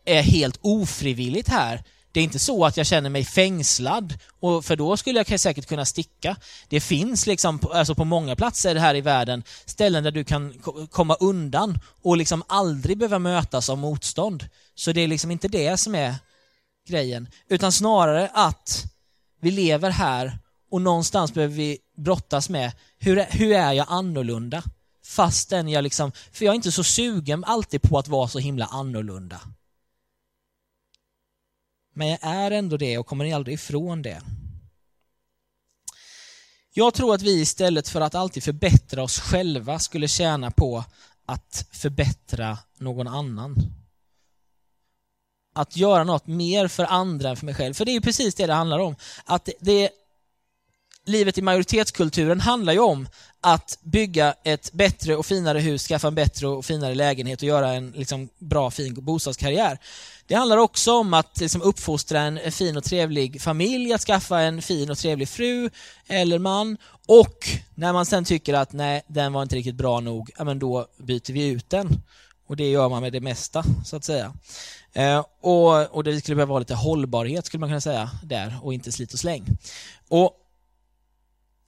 är 0.06 0.22
helt 0.22 0.60
ofrivilligt 0.62 1.50
här. 1.50 1.84
Det 2.13 2.19
är 2.19 2.23
inte 2.23 2.39
så 2.39 2.65
att 2.65 2.78
jag 2.78 2.86
känner 2.86 3.10
mig 3.10 3.26
fängslad, 3.26 4.13
och 4.39 4.65
för 4.65 4.76
då 4.76 4.97
skulle 4.97 5.23
jag 5.28 5.39
säkert 5.39 5.65
kunna 5.65 5.86
sticka. 5.86 6.36
Det 6.67 6.80
finns 6.80 7.28
liksom, 7.28 7.60
alltså 7.71 7.95
på 7.95 8.06
många 8.06 8.36
platser 8.36 8.76
här 8.76 8.95
i 8.95 9.02
världen 9.02 9.43
ställen 9.65 10.04
där 10.04 10.12
du 10.12 10.23
kan 10.23 10.54
komma 10.91 11.15
undan 11.15 11.80
och 12.04 12.17
liksom 12.17 12.43
aldrig 12.47 12.97
behöva 12.97 13.19
mötas 13.19 13.69
av 13.69 13.78
motstånd. 13.78 14.49
Så 14.76 14.91
det 14.91 15.02
är 15.02 15.08
liksom 15.08 15.32
inte 15.32 15.47
det 15.47 15.78
som 15.78 15.95
är 15.95 16.15
grejen, 16.88 17.28
utan 17.49 17.71
snarare 17.71 18.30
att 18.34 18.84
vi 19.41 19.52
lever 19.52 19.89
här 19.89 20.39
och 20.71 20.82
någonstans 20.82 21.34
behöver 21.34 21.56
vi 21.56 21.78
brottas 21.97 22.49
med, 22.49 22.71
hur, 22.97 23.26
hur 23.30 23.52
är 23.52 23.73
jag 23.73 23.86
annorlunda? 23.89 24.63
Fastän 25.06 25.69
jag 25.69 25.84
liksom, 25.84 26.12
för 26.32 26.45
jag 26.45 26.52
är 26.52 26.56
inte 26.56 26.71
så 26.71 26.84
sugen 26.84 27.43
alltid 27.43 27.82
på 27.82 27.97
att 27.99 28.08
vara 28.08 28.28
så 28.28 28.39
himla 28.39 28.65
annorlunda. 28.65 29.39
Men 31.93 32.08
jag 32.08 32.19
är 32.21 32.51
ändå 32.51 32.77
det 32.77 32.97
och 32.97 33.08
kommer 33.08 33.34
aldrig 33.34 33.53
ifrån 33.53 34.01
det. 34.01 34.21
Jag 36.73 36.93
tror 36.93 37.15
att 37.15 37.21
vi 37.21 37.41
istället 37.41 37.89
för 37.89 38.01
att 38.01 38.15
alltid 38.15 38.43
förbättra 38.43 39.03
oss 39.03 39.19
själva 39.19 39.79
skulle 39.79 40.08
tjäna 40.08 40.51
på 40.51 40.84
att 41.25 41.67
förbättra 41.71 42.58
någon 42.77 43.08
annan. 43.08 43.56
Att 45.53 45.77
göra 45.77 46.03
något 46.03 46.27
mer 46.27 46.67
för 46.67 46.84
andra 46.84 47.29
än 47.29 47.38
för 47.38 47.45
mig 47.45 47.56
själv. 47.56 47.73
För 47.73 47.86
det 47.86 47.91
är 47.91 47.93
ju 47.93 48.01
precis 48.01 48.36
det 48.36 48.47
det 48.47 48.53
handlar 48.53 48.79
om. 48.79 48.95
Att 49.25 49.49
det, 49.60 49.89
livet 51.06 51.38
i 51.38 51.41
majoritetskulturen 51.41 52.41
handlar 52.41 52.73
ju 52.73 52.79
om 52.79 53.08
att 53.43 53.77
bygga 53.82 54.36
ett 54.43 54.73
bättre 54.73 55.15
och 55.15 55.25
finare 55.25 55.60
hus, 55.60 55.88
skaffa 55.88 56.08
en 56.08 56.15
bättre 56.15 56.47
och 56.47 56.65
finare 56.65 56.95
lägenhet 56.95 57.41
och 57.41 57.47
göra 57.47 57.73
en 57.73 57.91
liksom, 57.91 58.29
bra, 58.39 58.71
fin 58.71 58.93
bostadskarriär. 59.06 59.77
Det 60.27 60.36
handlar 60.36 60.58
också 60.58 60.93
om 60.93 61.13
att 61.13 61.39
liksom, 61.39 61.62
uppfostra 61.62 62.21
en 62.21 62.51
fin 62.51 62.77
och 62.77 62.84
trevlig 62.84 63.41
familj, 63.41 63.93
att 63.93 64.01
skaffa 64.01 64.39
en 64.39 64.62
fin 64.62 64.89
och 64.89 64.97
trevlig 64.97 65.29
fru 65.29 65.69
eller 66.08 66.39
man 66.39 66.77
och 67.08 67.47
när 67.75 67.93
man 67.93 68.06
sen 68.06 68.25
tycker 68.25 68.53
att 68.53 68.73
nej, 68.73 69.03
den 69.08 69.34
var 69.34 69.43
inte 69.43 69.56
riktigt 69.56 69.75
bra 69.75 69.99
nog, 69.99 70.32
ja, 70.38 70.43
men 70.43 70.60
då 70.60 70.88
byter 70.97 71.34
vi 71.34 71.47
ut 71.47 71.69
den. 71.69 72.01
Och 72.47 72.56
det 72.56 72.69
gör 72.69 72.89
man 72.89 73.01
med 73.01 73.13
det 73.13 73.21
mesta, 73.21 73.63
så 73.86 73.95
att 73.95 74.03
säga. 74.03 74.34
Eh, 74.93 75.25
och, 75.41 75.95
och 75.95 76.03
det 76.03 76.21
skulle 76.21 76.36
behöva 76.36 76.49
vara 76.49 76.60
lite 76.60 76.75
hållbarhet, 76.75 77.45
skulle 77.45 77.60
man 77.60 77.69
kunna 77.69 77.82
säga, 77.82 78.10
där 78.23 78.60
och 78.62 78.73
inte 78.73 78.91
slit 78.91 79.13
och 79.13 79.19
släng. 79.19 79.45
Och 80.10 80.39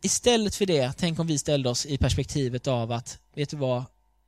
Istället 0.06 0.56
för 0.56 0.66
det, 0.66 0.94
tänk 0.98 1.20
om 1.20 1.28
vi 1.28 1.38
ställde 1.38 1.70
oss 1.70 1.86
i 1.86 1.98
perspektivet 1.98 2.68
av 2.68 2.92
att, 2.92 3.20
vet 3.36 3.50
du 3.50 3.58
vad, 3.58 3.84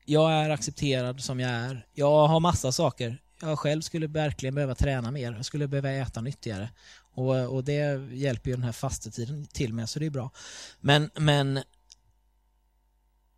jag 0.06 0.32
är 0.32 0.50
accepterad 0.50 1.22
som 1.22 1.40
jag 1.40 1.52
är. 1.52 1.86
Jag 1.94 2.28
har 2.28 2.40
massa 2.40 2.72
saker. 2.72 3.22
Jag 3.42 3.60
själv 3.60 3.82
skulle 3.82 4.08
verkligen 4.08 4.56
behöva 4.56 4.76
träna 4.76 5.12
mer. 5.12 5.34
Jag 5.34 5.46
skulle 5.46 5.68
behöva 5.68 5.92
äta 5.92 6.22
nyttigare. 6.22 6.70
Och, 7.14 7.56
och 7.56 7.64
det 7.64 8.12
hjälper 8.12 8.50
ju 8.50 8.56
den 8.56 8.64
här 8.64 8.72
fastetiden 8.72 9.46
till 9.46 9.74
med, 9.74 9.90
så 9.90 10.00
det 10.00 10.06
är 10.06 10.10
bra. 10.10 10.32
Men, 10.80 11.10
men, 11.16 11.60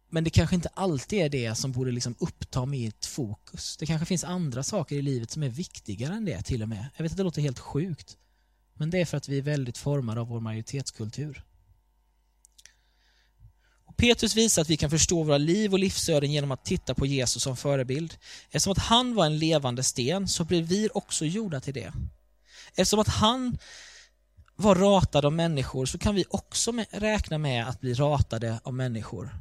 men 0.10 0.24
det 0.24 0.30
kanske 0.30 0.56
inte 0.56 0.70
alltid 0.74 1.20
är 1.20 1.30
det 1.30 1.56
som 1.56 1.72
borde 1.72 1.92
liksom 1.92 2.16
uppta 2.20 2.66
mitt 2.66 3.06
fokus. 3.06 3.78
Det 3.78 3.86
kanske 3.86 4.06
finns 4.06 4.24
andra 4.24 4.64
saker 4.64 4.96
i 4.96 5.02
livet 5.02 5.32
som 5.32 5.44
är 5.44 5.50
viktigare 5.50 6.14
än 6.14 6.26
det 6.26 6.42
till 6.42 6.64
och 6.64 6.70
med. 6.70 6.86
Jag 6.96 7.04
vet 7.04 7.12
att 7.12 7.18
det 7.18 7.24
låter 7.24 7.42
helt 7.42 7.60
sjukt. 7.60 8.18
Men 8.74 8.90
det 8.90 9.02
är 9.02 9.06
för 9.06 9.18
att 9.18 9.28
vi 9.28 9.38
är 9.38 9.42
väldigt 9.42 9.78
formade 9.78 10.22
av 10.22 10.28
vår 10.28 10.40
majoritetskultur. 10.40 11.46
Petrus 14.00 14.36
visar 14.36 14.62
att 14.62 14.70
vi 14.70 14.78
kan 14.78 14.90
förstå 14.90 15.24
våra 15.24 15.38
liv 15.38 15.74
och 15.74 15.80
livsöden 15.80 16.32
genom 16.32 16.52
att 16.52 16.66
titta 16.66 16.96
på 16.96 17.06
Jesus 17.06 17.44
som 17.44 17.58
förebild. 17.58 18.18
Eftersom 18.46 18.72
att 18.72 18.78
han 18.78 19.16
var 19.16 19.26
en 19.26 19.38
levande 19.38 19.84
sten 19.84 20.28
så 20.28 20.44
blir 20.44 20.62
vi 20.62 20.90
också 20.94 21.26
gjorda 21.26 21.60
till 21.60 21.74
det. 21.74 21.94
Eftersom 22.70 23.00
att 23.00 23.08
han 23.08 23.58
var 24.56 24.76
ratad 24.76 25.26
av 25.26 25.34
människor 25.34 25.86
så 25.86 25.98
kan 25.98 26.16
vi 26.16 26.26
också 26.30 26.74
räkna 26.92 27.38
med 27.38 27.68
att 27.68 27.82
bli 27.82 27.94
ratade 27.94 28.60
av 28.64 28.74
människor. 28.74 29.36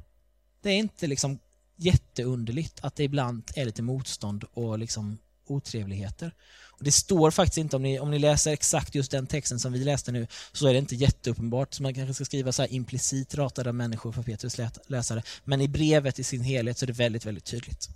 Det 0.62 0.71
är 0.71 0.77
inte 0.77 1.07
liksom 1.07 1.38
jätteunderligt 1.77 2.85
att 2.85 2.97
det 2.97 3.05
ibland 3.05 3.42
är 3.55 3.64
lite 3.64 3.83
motstånd 3.83 4.44
och 4.53 4.79
liksom 4.79 5.18
otrevligheter. 5.51 6.35
Och 6.79 6.85
det 6.85 6.93
står 6.93 7.31
faktiskt 7.31 7.59
inte, 7.59 7.77
om 7.77 7.83
ni, 7.83 8.01
om 8.01 8.11
ni 8.11 8.19
läser 8.19 8.53
exakt 8.53 8.95
just 8.95 9.11
den 9.11 9.27
texten 9.27 9.61
som 9.61 9.73
vi 9.73 9.85
läste 9.85 10.13
nu, 10.13 10.27
så 10.53 10.69
är 10.69 10.73
det 10.73 10.79
inte 10.79 10.97
jätteuppenbart. 10.97 11.75
Så 11.75 11.83
man 11.83 11.95
kanske 11.95 12.15
ska 12.15 12.25
skriva 12.25 12.53
så 12.53 12.63
här 12.63 12.73
implicit 12.73 13.35
ratade 13.35 13.73
människor 13.73 14.13
för 14.13 14.23
Petrus 14.23 14.57
läsare. 14.87 15.23
Men 15.45 15.61
i 15.61 15.69
brevet 15.69 16.19
i 16.19 16.25
sin 16.25 16.43
helhet 16.43 16.79
så 16.79 16.85
är 16.85 16.87
det 16.87 16.93
väldigt, 16.93 17.27
väldigt 17.27 17.45
tydligt. 17.45 17.89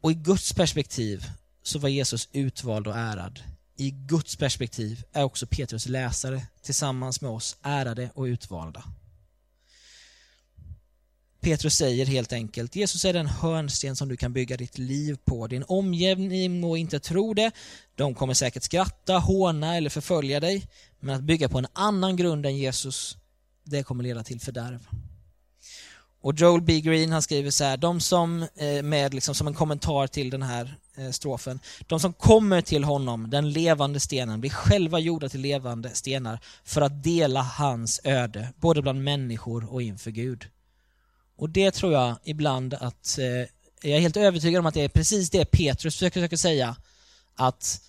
Och 0.00 0.10
i 0.10 0.14
Guds 0.14 0.52
perspektiv 0.52 1.24
så 1.62 1.78
var 1.78 1.88
Jesus 1.88 2.28
utvald 2.32 2.86
och 2.86 2.96
ärad. 2.96 3.40
I 3.76 3.90
Guds 3.90 4.36
perspektiv 4.36 5.04
är 5.12 5.22
också 5.22 5.46
Petrus 5.46 5.86
läsare 5.86 6.46
tillsammans 6.62 7.20
med 7.20 7.30
oss 7.30 7.56
ärade 7.62 8.10
och 8.14 8.24
utvalda. 8.24 8.84
Petrus 11.42 11.74
säger 11.74 12.06
helt 12.06 12.32
enkelt, 12.32 12.76
Jesus 12.76 13.04
är 13.04 13.12
den 13.12 13.26
hörnsten 13.26 13.96
som 13.96 14.08
du 14.08 14.16
kan 14.16 14.32
bygga 14.32 14.56
ditt 14.56 14.78
liv 14.78 15.18
på. 15.24 15.46
Din 15.46 15.64
omgivning 15.68 16.60
må 16.60 16.76
inte 16.76 17.00
tro 17.00 17.34
det, 17.34 17.50
de 17.94 18.14
kommer 18.14 18.34
säkert 18.34 18.62
skratta, 18.62 19.18
håna 19.18 19.76
eller 19.76 19.90
förfölja 19.90 20.40
dig. 20.40 20.66
Men 21.00 21.14
att 21.14 21.22
bygga 21.22 21.48
på 21.48 21.58
en 21.58 21.66
annan 21.72 22.16
grund 22.16 22.46
än 22.46 22.56
Jesus, 22.56 23.16
det 23.64 23.82
kommer 23.82 24.04
leda 24.04 24.22
till 24.22 24.40
fördärv. 24.40 24.86
Och 26.20 26.34
Joel 26.34 26.62
B. 26.62 26.80
Green 26.80 27.12
han 27.12 27.22
skriver 27.22 27.50
så 27.50 27.64
här, 27.64 27.76
de 27.76 28.00
som, 28.00 28.42
eh, 28.42 28.82
med 28.82 29.14
liksom 29.14 29.34
som 29.34 29.46
en 29.46 29.54
kommentar 29.54 30.06
till 30.06 30.30
den 30.30 30.42
här 30.42 30.76
eh, 30.96 31.10
strofen, 31.10 31.60
de 31.86 32.00
som 32.00 32.12
kommer 32.12 32.60
till 32.60 32.84
honom, 32.84 33.30
den 33.30 33.50
levande 33.50 34.00
stenen, 34.00 34.40
blir 34.40 34.50
själva 34.50 34.98
gjorda 34.98 35.28
till 35.28 35.40
levande 35.40 35.90
stenar 35.90 36.38
för 36.64 36.80
att 36.80 37.02
dela 37.02 37.42
hans 37.42 38.00
öde, 38.04 38.48
både 38.56 38.82
bland 38.82 39.04
människor 39.04 39.72
och 39.72 39.82
inför 39.82 40.10
Gud. 40.10 40.46
Och 41.36 41.50
det 41.50 41.70
tror 41.70 41.92
jag 41.92 42.16
ibland 42.24 42.74
att, 42.74 43.18
eh, 43.18 43.26
jag 43.82 43.96
är 43.96 44.00
helt 44.00 44.16
övertygad 44.16 44.60
om 44.60 44.66
att 44.66 44.74
det 44.74 44.82
är 44.82 44.88
precis 44.88 45.30
det 45.30 45.44
Petrus 45.44 45.94
försöker, 45.94 46.20
försöker 46.20 46.36
säga. 46.36 46.76
Att, 47.34 47.80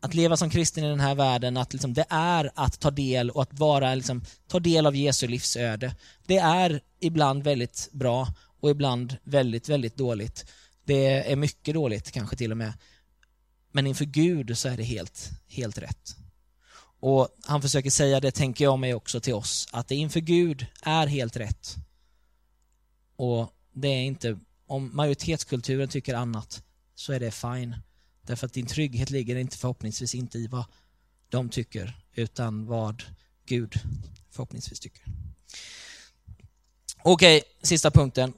att 0.00 0.14
leva 0.14 0.36
som 0.36 0.50
kristen 0.50 0.84
i 0.84 0.88
den 0.88 1.00
här 1.00 1.14
världen, 1.14 1.56
att 1.56 1.72
liksom, 1.72 1.94
det 1.94 2.06
är 2.08 2.50
att 2.54 2.80
ta 2.80 2.90
del 2.90 3.30
och 3.30 3.42
att 3.42 3.58
vara, 3.58 3.94
liksom, 3.94 4.24
ta 4.48 4.60
del 4.60 4.86
av 4.86 4.96
Jesu 4.96 5.26
livsöde. 5.26 5.94
Det 6.26 6.36
är 6.36 6.80
ibland 7.00 7.42
väldigt 7.42 7.88
bra 7.92 8.28
och 8.60 8.70
ibland 8.70 9.16
väldigt, 9.24 9.68
väldigt 9.68 9.96
dåligt. 9.96 10.44
Det 10.84 11.32
är 11.32 11.36
mycket 11.36 11.74
dåligt 11.74 12.10
kanske 12.10 12.36
till 12.36 12.50
och 12.50 12.56
med. 12.56 12.72
Men 13.72 13.86
inför 13.86 14.04
Gud 14.04 14.58
så 14.58 14.68
är 14.68 14.76
det 14.76 14.82
helt, 14.82 15.30
helt 15.48 15.78
rätt. 15.78 16.16
Och 17.00 17.28
han 17.44 17.62
försöker 17.62 17.90
säga 17.90 18.20
det, 18.20 18.30
tänker 18.30 18.64
jag 18.64 18.78
mig 18.78 18.94
också 18.94 19.20
till 19.20 19.34
oss, 19.34 19.68
att 19.72 19.88
det 19.88 19.94
inför 19.94 20.20
Gud 20.20 20.66
är 20.82 21.06
helt 21.06 21.36
rätt. 21.36 21.76
Och 23.16 23.52
det 23.72 23.88
är 23.88 24.02
inte, 24.02 24.38
om 24.66 24.96
majoritetskulturen 24.96 25.88
tycker 25.88 26.14
annat 26.14 26.62
så 26.94 27.12
är 27.12 27.20
det 27.20 27.30
fine. 27.30 27.76
Därför 28.22 28.46
att 28.46 28.52
din 28.52 28.66
trygghet 28.66 29.10
ligger 29.10 29.36
inte 29.36 29.58
förhoppningsvis 29.58 30.14
inte 30.14 30.38
i 30.38 30.46
vad 30.46 30.64
de 31.28 31.48
tycker, 31.48 31.96
utan 32.14 32.66
vad 32.66 33.02
Gud 33.46 33.74
förhoppningsvis 34.30 34.80
tycker. 34.80 35.04
Okej, 37.02 37.42
sista 37.62 37.90
punkten. 37.90 38.32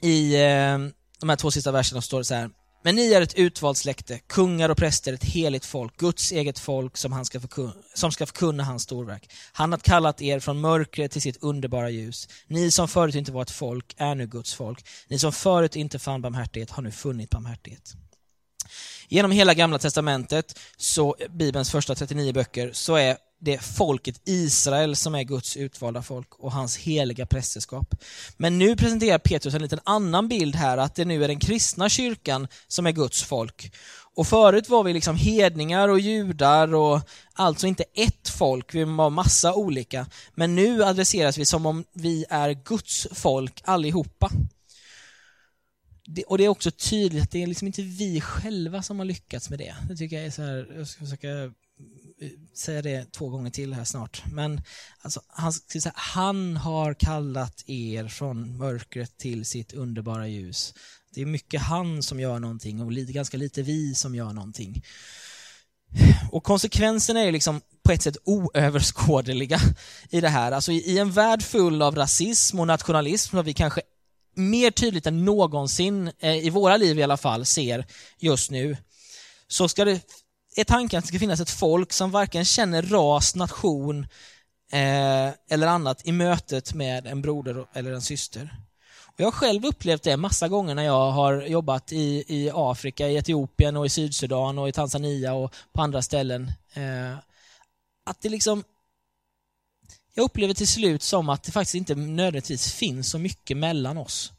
I 0.00 0.34
eh, 0.34 0.78
de 1.20 1.28
här 1.28 1.36
två 1.36 1.50
sista 1.50 1.72
verserna 1.72 2.02
står 2.02 2.18
det 2.18 2.24
så 2.24 2.34
här. 2.34 2.50
Men 2.82 2.94
ni 2.94 3.12
är 3.12 3.20
ett 3.20 3.34
utvalt 3.34 3.78
släkte, 3.78 4.18
kungar 4.18 4.68
och 4.68 4.76
präster, 4.76 5.12
ett 5.12 5.24
heligt 5.24 5.64
folk, 5.64 5.96
Guds 5.96 6.32
eget 6.32 6.58
folk 6.58 6.96
som, 6.96 7.12
han 7.12 7.24
ska 7.24 7.40
förkunna, 7.40 7.72
som 7.94 8.12
ska 8.12 8.26
förkunna 8.26 8.64
hans 8.64 8.82
storverk. 8.82 9.30
Han 9.52 9.72
har 9.72 9.78
kallat 9.78 10.22
er 10.22 10.40
från 10.40 10.60
mörkret 10.60 11.10
till 11.10 11.22
sitt 11.22 11.42
underbara 11.42 11.90
ljus. 11.90 12.28
Ni 12.46 12.70
som 12.70 12.88
förut 12.88 13.14
inte 13.14 13.32
var 13.32 13.42
ett 13.42 13.50
folk 13.50 13.94
är 13.96 14.14
nu 14.14 14.26
Guds 14.26 14.54
folk. 14.54 14.86
Ni 15.08 15.18
som 15.18 15.32
förut 15.32 15.76
inte 15.76 15.98
fann 15.98 16.22
barmhärtighet 16.22 16.70
har 16.70 16.82
nu 16.82 16.90
funnit 16.90 17.30
barmhärtighet. 17.30 17.94
Genom 19.08 19.30
hela 19.30 19.54
gamla 19.54 19.78
testamentet, 19.78 20.58
så 20.76 21.16
Bibelns 21.30 21.70
första 21.70 21.94
39 21.94 22.32
böcker, 22.32 22.70
så 22.72 22.94
är 22.94 23.16
det 23.44 23.58
folket 23.58 24.20
Israel 24.24 24.96
som 24.96 25.14
är 25.14 25.22
Guds 25.22 25.56
utvalda 25.56 26.02
folk 26.02 26.34
och 26.34 26.52
hans 26.52 26.76
heliga 26.76 27.26
prästerskap. 27.26 27.94
Men 28.36 28.58
nu 28.58 28.76
presenterar 28.76 29.18
Petrus 29.18 29.54
en 29.54 29.62
liten 29.62 29.80
annan 29.84 30.28
bild 30.28 30.56
här, 30.56 30.78
att 30.78 30.94
det 30.94 31.04
nu 31.04 31.24
är 31.24 31.28
den 31.28 31.40
kristna 31.40 31.88
kyrkan 31.88 32.48
som 32.68 32.86
är 32.86 32.92
Guds 32.92 33.22
folk. 33.22 33.72
Och 34.14 34.26
förut 34.26 34.68
var 34.68 34.84
vi 34.84 34.92
liksom 34.92 35.16
hedningar 35.16 35.88
och 35.88 36.00
judar 36.00 36.74
och 36.74 37.00
alltså 37.32 37.66
inte 37.66 37.84
ett 37.94 38.28
folk, 38.28 38.74
vi 38.74 38.84
var 38.84 39.10
massa 39.10 39.54
olika. 39.54 40.06
Men 40.34 40.54
nu 40.54 40.84
adresseras 40.84 41.38
vi 41.38 41.44
som 41.44 41.66
om 41.66 41.84
vi 41.92 42.24
är 42.30 42.52
Guds 42.64 43.08
folk 43.12 43.62
allihopa. 43.64 44.30
Det, 46.06 46.24
och 46.24 46.38
det 46.38 46.44
är 46.44 46.48
också 46.48 46.70
tydligt 46.70 47.22
att 47.22 47.30
det 47.30 47.42
är 47.42 47.46
liksom 47.46 47.66
inte 47.66 47.82
vi 47.82 48.20
själva 48.20 48.82
som 48.82 48.98
har 48.98 49.06
lyckats 49.06 49.50
med 49.50 49.58
det. 49.58 49.74
Det 49.88 49.96
tycker 49.96 50.16
jag 50.16 50.26
är 50.26 50.30
så 50.30 50.42
här, 50.42 50.72
jag 50.76 50.88
ska 50.88 51.04
försöka 51.04 51.52
säga 52.54 52.82
det 52.82 53.12
två 53.12 53.28
gånger 53.28 53.50
till 53.50 53.74
här 53.74 53.84
snart. 53.84 54.22
Men 54.32 54.60
alltså, 55.00 55.20
han, 55.28 55.52
han 55.94 56.56
har 56.56 56.94
kallat 56.94 57.64
er 57.66 58.08
från 58.08 58.56
mörkret 58.56 59.18
till 59.18 59.44
sitt 59.44 59.72
underbara 59.72 60.28
ljus. 60.28 60.74
Det 61.14 61.22
är 61.22 61.26
mycket 61.26 61.60
han 61.62 62.02
som 62.02 62.20
gör 62.20 62.38
någonting 62.38 62.80
och 62.80 62.92
ganska 62.92 63.36
lite 63.36 63.62
vi 63.62 63.94
som 63.94 64.14
gör 64.14 64.32
någonting. 64.32 64.82
Och 66.30 66.44
konsekvenserna 66.44 67.20
är 67.20 67.32
liksom 67.32 67.60
på 67.82 67.92
ett 67.92 68.02
sätt 68.02 68.16
oöverskådliga 68.24 69.58
i 70.10 70.20
det 70.20 70.28
här. 70.28 70.52
Alltså 70.52 70.72
i, 70.72 70.98
en 70.98 71.12
värld 71.12 71.42
full 71.42 71.82
av 71.82 71.96
rasism 71.96 72.60
och 72.60 72.66
nationalism 72.66 73.36
som 73.36 73.44
vi 73.44 73.54
kanske 73.54 73.80
mer 74.34 74.70
tydligt 74.70 75.06
än 75.06 75.24
någonsin, 75.24 76.10
eh, 76.18 76.46
i 76.46 76.50
våra 76.50 76.76
liv 76.76 76.98
i 76.98 77.02
alla 77.02 77.16
fall, 77.16 77.46
ser 77.46 77.86
just 78.18 78.50
nu, 78.50 78.76
så 79.48 79.68
ska 79.68 79.84
det 79.84 80.00
är 80.56 80.64
tanken 80.64 80.98
att 80.98 81.04
det 81.04 81.08
ska 81.08 81.18
finnas 81.18 81.40
ett 81.40 81.50
folk 81.50 81.92
som 81.92 82.10
varken 82.10 82.44
känner 82.44 82.82
ras, 82.82 83.34
nation 83.34 84.06
eh, 84.72 85.30
eller 85.50 85.66
annat 85.66 86.06
i 86.06 86.12
mötet 86.12 86.74
med 86.74 87.06
en 87.06 87.22
broder 87.22 87.66
eller 87.72 87.92
en 87.92 88.02
syster. 88.02 88.56
Och 89.04 89.20
jag 89.20 89.26
har 89.26 89.32
själv 89.32 89.64
upplevt 89.66 90.02
det 90.02 90.16
massa 90.16 90.48
gånger 90.48 90.74
när 90.74 90.82
jag 90.82 91.10
har 91.10 91.42
jobbat 91.42 91.92
i, 91.92 92.24
i 92.28 92.50
Afrika, 92.54 93.08
i 93.08 93.16
Etiopien 93.16 93.76
och 93.76 93.86
i 93.86 93.88
Sydsudan 93.88 94.58
och 94.58 94.68
i 94.68 94.72
Tanzania 94.72 95.34
och 95.34 95.54
på 95.72 95.82
andra 95.82 96.02
ställen. 96.02 96.52
Eh, 96.74 97.16
att 98.04 98.20
det 98.20 98.28
liksom 98.28 98.64
jag 100.14 100.24
upplever 100.24 100.54
till 100.54 100.68
slut 100.68 101.02
som 101.02 101.28
att 101.28 101.42
det 101.42 101.52
faktiskt 101.52 101.74
inte 101.74 101.94
nödvändigtvis 101.94 102.72
finns 102.72 103.10
så 103.10 103.18
mycket 103.18 103.56
mellan 103.56 103.98
oss. 103.98 104.32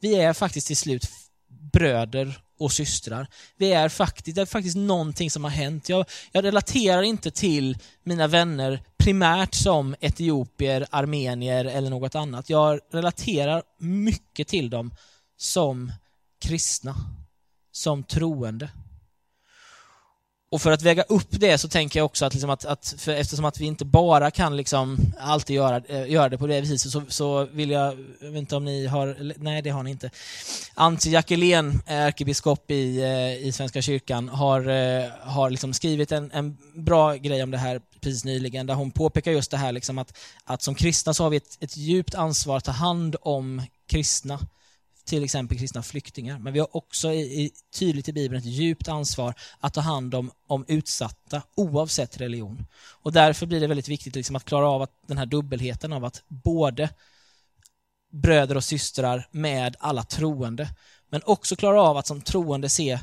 Vi 0.00 0.14
är 0.14 0.32
faktiskt 0.32 0.66
till 0.66 0.76
slut 0.76 1.10
bröder 1.72 2.42
och 2.58 2.72
systrar. 2.72 3.26
Vi 3.56 3.72
är 3.72 3.88
faktiskt, 3.88 4.34
det 4.34 4.42
är 4.42 4.46
faktiskt 4.46 4.76
någonting 4.76 5.30
som 5.30 5.44
har 5.44 5.50
hänt. 5.50 5.88
Jag, 5.88 6.06
jag 6.32 6.44
relaterar 6.44 7.02
inte 7.02 7.30
till 7.30 7.78
mina 8.02 8.26
vänner 8.26 8.82
primärt 8.98 9.54
som 9.54 9.94
etiopier, 10.00 10.86
armenier 10.90 11.64
eller 11.64 11.90
något 11.90 12.14
annat. 12.14 12.50
Jag 12.50 12.80
relaterar 12.92 13.62
mycket 13.78 14.48
till 14.48 14.70
dem 14.70 14.94
som 15.36 15.92
kristna, 16.40 16.94
som 17.72 18.04
troende. 18.04 18.70
Och 20.50 20.62
för 20.62 20.72
att 20.72 20.82
väga 20.82 21.02
upp 21.02 21.28
det 21.30 21.58
så 21.58 21.68
tänker 21.68 22.00
jag 22.00 22.04
också 22.04 22.24
att, 22.24 22.32
liksom 22.34 22.50
att, 22.50 22.64
att 22.64 23.08
eftersom 23.08 23.44
att 23.44 23.60
vi 23.60 23.66
inte 23.66 23.84
bara 23.84 24.30
kan 24.30 24.56
liksom 24.56 24.98
alltid 25.20 25.56
göra, 25.56 25.82
äh, 25.88 26.10
göra 26.10 26.28
det 26.28 26.38
på 26.38 26.46
det 26.46 26.60
viset 26.60 26.92
så, 26.92 27.02
så 27.08 27.44
vill 27.44 27.70
jag, 27.70 28.06
jag 28.20 28.30
vet 28.30 28.38
inte 28.38 28.56
om 28.56 28.64
ni 28.64 28.86
har, 28.86 29.34
nej 29.36 29.62
det 29.62 29.70
har 29.70 29.82
ni 29.82 29.90
inte. 29.90 30.10
Antje 30.74 31.12
Jackelén, 31.12 31.82
eh, 31.86 31.94
ärkebiskop 31.94 32.70
i, 32.70 33.02
äh, 33.02 33.46
i 33.46 33.52
Svenska 33.52 33.82
kyrkan, 33.82 34.28
har, 34.28 34.68
äh, 34.68 35.04
har 35.20 35.50
liksom 35.50 35.72
skrivit 35.72 36.12
en, 36.12 36.30
en 36.32 36.56
bra 36.74 37.14
grej 37.14 37.42
om 37.42 37.50
det 37.50 37.58
här 37.58 37.80
precis 38.00 38.24
nyligen, 38.24 38.66
där 38.66 38.74
hon 38.74 38.90
påpekar 38.90 39.32
just 39.32 39.50
det 39.50 39.56
här 39.56 39.72
liksom 39.72 39.98
att, 39.98 40.18
att 40.44 40.62
som 40.62 40.74
kristna 40.74 41.14
så 41.14 41.22
har 41.22 41.30
vi 41.30 41.36
ett, 41.36 41.58
ett 41.60 41.76
djupt 41.76 42.14
ansvar 42.14 42.56
att 42.56 42.64
ta 42.64 42.72
hand 42.72 43.16
om 43.20 43.62
kristna 43.86 44.38
till 45.08 45.24
exempel 45.24 45.58
kristna 45.58 45.82
flyktingar. 45.82 46.38
Men 46.38 46.52
vi 46.52 46.58
har 46.58 46.76
också 46.76 47.12
i, 47.12 47.50
tydligt 47.72 48.08
i 48.08 48.12
Bibeln 48.12 48.38
ett 48.38 48.44
djupt 48.44 48.88
ansvar 48.88 49.34
att 49.60 49.74
ta 49.74 49.80
hand 49.80 50.14
om, 50.14 50.30
om 50.46 50.64
utsatta 50.68 51.42
oavsett 51.54 52.20
religion. 52.20 52.66
Och 53.02 53.12
därför 53.12 53.46
blir 53.46 53.60
det 53.60 53.66
väldigt 53.66 53.88
viktigt 53.88 54.14
liksom 54.14 54.36
att 54.36 54.44
klara 54.44 54.68
av 54.68 54.82
att, 54.82 54.90
den 55.06 55.18
här 55.18 55.26
dubbelheten 55.26 55.92
av 55.92 56.04
att 56.04 56.22
både 56.28 56.90
bröder 58.12 58.56
och 58.56 58.64
systrar 58.64 59.28
med 59.30 59.76
alla 59.78 60.02
troende, 60.02 60.68
men 61.10 61.22
också 61.24 61.56
klara 61.56 61.82
av 61.82 61.96
att 61.96 62.06
som 62.06 62.20
troende 62.20 62.68
se 62.68 62.98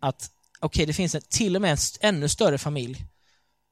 att 0.00 0.30
okej, 0.60 0.66
okay, 0.66 0.86
det 0.86 0.92
finns 0.92 1.14
en, 1.14 1.22
till 1.28 1.56
och 1.56 1.62
med 1.62 1.70
en 1.72 1.78
ännu 2.00 2.28
större 2.28 2.58
familj. 2.58 3.06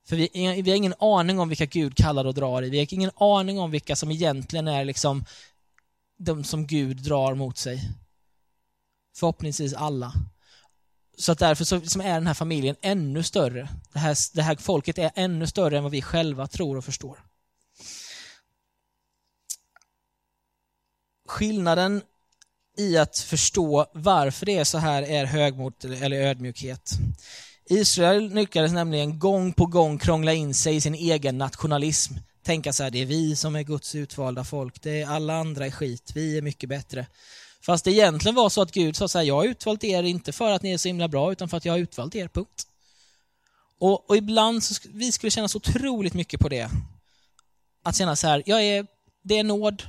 För 0.08 0.16
vi, 0.16 0.28
vi 0.62 0.70
har 0.70 0.76
ingen 0.76 0.94
aning 0.98 1.40
om 1.40 1.48
vilka 1.48 1.66
Gud 1.66 1.96
kallar 1.96 2.24
och 2.24 2.34
drar 2.34 2.62
i. 2.62 2.70
Vi 2.70 2.78
har 2.78 2.94
ingen 2.94 3.10
aning 3.16 3.58
om 3.58 3.70
vilka 3.70 3.96
som 3.96 4.10
egentligen 4.10 4.68
är 4.68 4.84
liksom 4.84 5.24
de 6.20 6.44
som 6.44 6.66
Gud 6.66 6.96
drar 6.96 7.34
mot 7.34 7.58
sig. 7.58 7.90
Förhoppningsvis 9.16 9.74
alla. 9.74 10.12
Så 11.18 11.32
att 11.32 11.38
därför 11.38 11.64
så 11.64 11.76
liksom 11.76 12.00
är 12.00 12.14
den 12.14 12.26
här 12.26 12.34
familjen 12.34 12.76
ännu 12.80 13.22
större. 13.22 13.68
Det 13.92 13.98
här, 13.98 14.16
det 14.34 14.42
här 14.42 14.56
folket 14.56 14.98
är 14.98 15.10
ännu 15.14 15.46
större 15.46 15.76
än 15.76 15.82
vad 15.82 15.92
vi 15.92 16.02
själva 16.02 16.46
tror 16.46 16.76
och 16.76 16.84
förstår. 16.84 17.24
Skillnaden 21.28 22.02
i 22.76 22.96
att 22.96 23.18
förstå 23.18 23.86
varför 23.94 24.46
det 24.46 24.58
är 24.58 24.64
så 24.64 24.78
här 24.78 25.02
är 25.02 25.24
högmod 25.24 25.84
eller 25.84 26.16
ödmjukhet. 26.16 26.90
Israel 27.64 28.34
lyckades 28.34 28.72
nämligen 28.72 29.18
gång 29.18 29.52
på 29.52 29.66
gång 29.66 29.98
krångla 29.98 30.32
in 30.32 30.54
sig 30.54 30.76
i 30.76 30.80
sin 30.80 30.94
egen 30.94 31.38
nationalism 31.38 32.14
tänka 32.42 32.72
så 32.72 32.82
här, 32.82 32.90
det 32.90 32.98
är 32.98 33.06
vi 33.06 33.36
som 33.36 33.56
är 33.56 33.62
Guds 33.62 33.94
utvalda 33.94 34.44
folk, 34.44 34.82
det 34.82 35.00
är 35.00 35.06
alla 35.06 35.34
andra 35.36 35.66
är 35.66 35.70
skit, 35.70 36.12
vi 36.14 36.38
är 36.38 36.42
mycket 36.42 36.68
bättre. 36.68 37.06
Fast 37.62 37.84
det 37.84 37.92
egentligen 37.92 38.34
var 38.34 38.48
så 38.48 38.62
att 38.62 38.72
Gud 38.72 38.96
sa 38.96 39.08
så 39.08 39.18
här, 39.18 39.24
jag 39.24 39.34
har 39.34 39.44
utvalt 39.44 39.84
er 39.84 40.02
inte 40.02 40.32
för 40.32 40.50
att 40.50 40.62
ni 40.62 40.72
är 40.72 40.78
så 40.78 40.88
himla 40.88 41.08
bra, 41.08 41.32
utan 41.32 41.48
för 41.48 41.56
att 41.56 41.64
jag 41.64 41.72
har 41.72 41.78
utvalt 41.78 42.14
er, 42.14 42.28
punkt. 42.28 42.66
Och, 43.78 44.10
och 44.10 44.16
ibland 44.16 44.62
så 44.62 44.88
vi 44.92 45.12
skulle 45.12 45.30
känna 45.30 45.48
så 45.48 45.56
otroligt 45.56 46.14
mycket 46.14 46.40
på 46.40 46.48
det. 46.48 46.70
Att 47.82 47.96
känna 47.96 48.16
så 48.16 48.26
här, 48.26 48.42
jag 48.46 48.62
är, 48.62 48.86
det 49.22 49.38
är 49.38 49.44
nåd, 49.44 49.82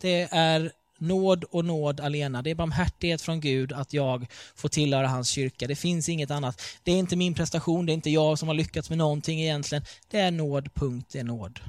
det 0.00 0.28
är 0.30 0.72
nåd 0.98 1.44
och 1.44 1.64
nåd 1.64 2.00
alena. 2.00 2.42
Det 2.42 2.50
är 2.50 2.54
barmhärtighet 2.54 3.22
från 3.22 3.40
Gud 3.40 3.72
att 3.72 3.92
jag 3.92 4.26
får 4.54 4.68
tillhöra 4.68 5.08
hans 5.08 5.28
kyrka. 5.28 5.66
Det 5.66 5.76
finns 5.76 6.08
inget 6.08 6.30
annat. 6.30 6.62
Det 6.82 6.92
är 6.92 6.98
inte 6.98 7.16
min 7.16 7.34
prestation, 7.34 7.86
det 7.86 7.92
är 7.92 7.94
inte 7.94 8.10
jag 8.10 8.38
som 8.38 8.48
har 8.48 8.54
lyckats 8.54 8.88
med 8.88 8.98
någonting 8.98 9.42
egentligen. 9.42 9.84
Det 10.10 10.18
är 10.18 10.30
nåd, 10.30 10.74
punkt, 10.74 11.08
det 11.12 11.18
är 11.18 11.24
nåd. 11.24 11.60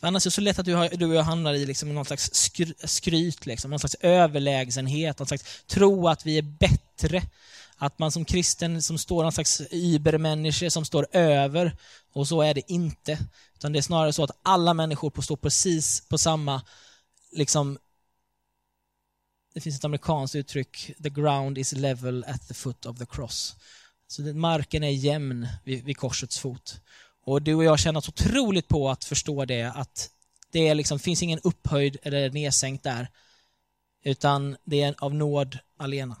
För 0.00 0.06
annars 0.06 0.26
är 0.26 0.30
det 0.30 0.34
så 0.34 0.40
lätt 0.40 0.58
att 0.58 0.66
du, 0.66 0.74
har, 0.74 0.88
du 0.88 1.06
och 1.06 1.14
jag 1.14 1.22
hamnar 1.22 1.54
i 1.54 1.66
liksom 1.66 1.94
någon 1.94 2.04
slags 2.04 2.34
skry, 2.34 2.74
skryt, 2.84 3.46
liksom, 3.46 3.70
någon 3.70 3.80
slags 3.80 3.96
överlägsenhet, 4.00 5.18
någon 5.18 5.26
slags 5.26 5.64
tro 5.66 6.08
att 6.08 6.26
vi 6.26 6.38
är 6.38 6.42
bättre. 6.42 7.22
Att 7.80 7.98
man 7.98 8.12
som 8.12 8.24
kristen 8.24 8.82
som 8.82 8.98
står 8.98 9.22
någon 9.22 9.32
slags 9.32 9.62
übermänniska 9.70 10.70
som 10.70 10.84
står 10.84 11.06
över, 11.12 11.76
och 12.12 12.28
så 12.28 12.42
är 12.42 12.54
det 12.54 12.72
inte. 12.72 13.18
Utan 13.56 13.72
det 13.72 13.78
är 13.78 13.82
snarare 13.82 14.12
så 14.12 14.24
att 14.24 14.38
alla 14.42 14.74
människor 14.74 15.22
står 15.22 15.36
precis 15.36 16.08
på 16.08 16.18
samma 16.18 16.62
liksom 17.30 17.78
det 19.54 19.60
finns 19.60 19.76
ett 19.76 19.84
amerikanskt 19.84 20.34
uttryck, 20.34 20.92
the 21.02 21.10
ground 21.10 21.58
is 21.58 21.72
level 21.72 22.24
at 22.28 22.48
the 22.48 22.54
foot 22.54 22.86
of 22.86 22.98
the 22.98 23.06
cross. 23.06 23.56
Så 24.06 24.22
marken 24.22 24.84
är 24.84 24.90
jämn 24.90 25.48
vid, 25.64 25.84
vid 25.84 25.96
korsets 25.96 26.38
fot. 26.38 26.80
Och 27.24 27.42
du 27.42 27.54
och 27.54 27.64
jag 27.64 27.78
känner 27.78 27.98
oss 27.98 28.08
otroligt 28.08 28.68
på 28.68 28.90
att 28.90 29.04
förstå 29.04 29.44
det, 29.44 29.62
att 29.62 30.10
det 30.50 30.68
är 30.68 30.74
liksom, 30.74 30.98
finns 30.98 31.22
ingen 31.22 31.40
upphöjd 31.42 31.96
eller 32.02 32.30
nedsänkt 32.30 32.84
där, 32.84 33.08
utan 34.02 34.56
det 34.64 34.82
är 34.82 34.94
av 34.98 35.14
nåd 35.14 35.58
alena. 35.76 36.16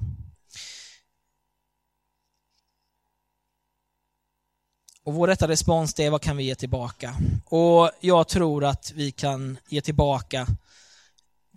Och 5.02 5.14
vår 5.14 5.26
rätta 5.26 5.48
respons 5.48 5.94
det 5.94 6.04
är 6.04 6.10
vad 6.10 6.22
kan 6.22 6.36
vi 6.36 6.44
ge 6.44 6.54
tillbaka? 6.54 7.16
Och 7.44 7.90
jag 8.00 8.28
tror 8.28 8.64
att 8.64 8.92
vi 8.92 9.10
kan 9.10 9.58
ge 9.68 9.80
tillbaka 9.80 10.46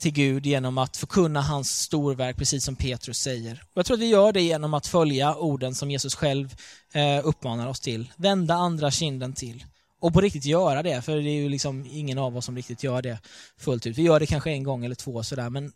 till 0.01 0.13
Gud 0.13 0.45
genom 0.45 0.77
att 0.77 0.97
förkunna 0.97 1.41
hans 1.41 1.81
storverk, 1.81 2.37
precis 2.37 2.65
som 2.65 2.75
Petrus 2.75 3.17
säger. 3.17 3.63
Och 3.63 3.77
jag 3.77 3.85
tror 3.85 3.97
att 3.97 4.01
vi 4.01 4.07
gör 4.07 4.31
det 4.31 4.41
genom 4.41 4.73
att 4.73 4.87
följa 4.87 5.35
orden 5.35 5.75
som 5.75 5.91
Jesus 5.91 6.15
själv 6.15 6.55
eh, 6.93 7.27
uppmanar 7.27 7.67
oss 7.67 7.79
till. 7.79 8.11
Vända 8.17 8.53
andra 8.53 8.91
kinden 8.91 9.33
till. 9.33 9.65
Och 9.99 10.13
på 10.13 10.21
riktigt 10.21 10.45
göra 10.45 10.83
det, 10.83 11.01
för 11.01 11.17
det 11.17 11.29
är 11.29 11.41
ju 11.41 11.49
liksom 11.49 11.85
ingen 11.91 12.17
av 12.17 12.37
oss 12.37 12.45
som 12.45 12.55
riktigt 12.55 12.83
gör 12.83 13.01
det 13.01 13.19
fullt 13.57 13.85
ut. 13.85 13.97
Vi 13.97 14.01
gör 14.01 14.19
det 14.19 14.25
kanske 14.25 14.51
en 14.51 14.63
gång 14.63 14.85
eller 14.85 14.95
två 14.95 15.23
sådär, 15.23 15.49
men, 15.49 15.71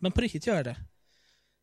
men 0.00 0.12
på 0.12 0.20
riktigt 0.20 0.46
göra 0.46 0.62
det. 0.62 0.76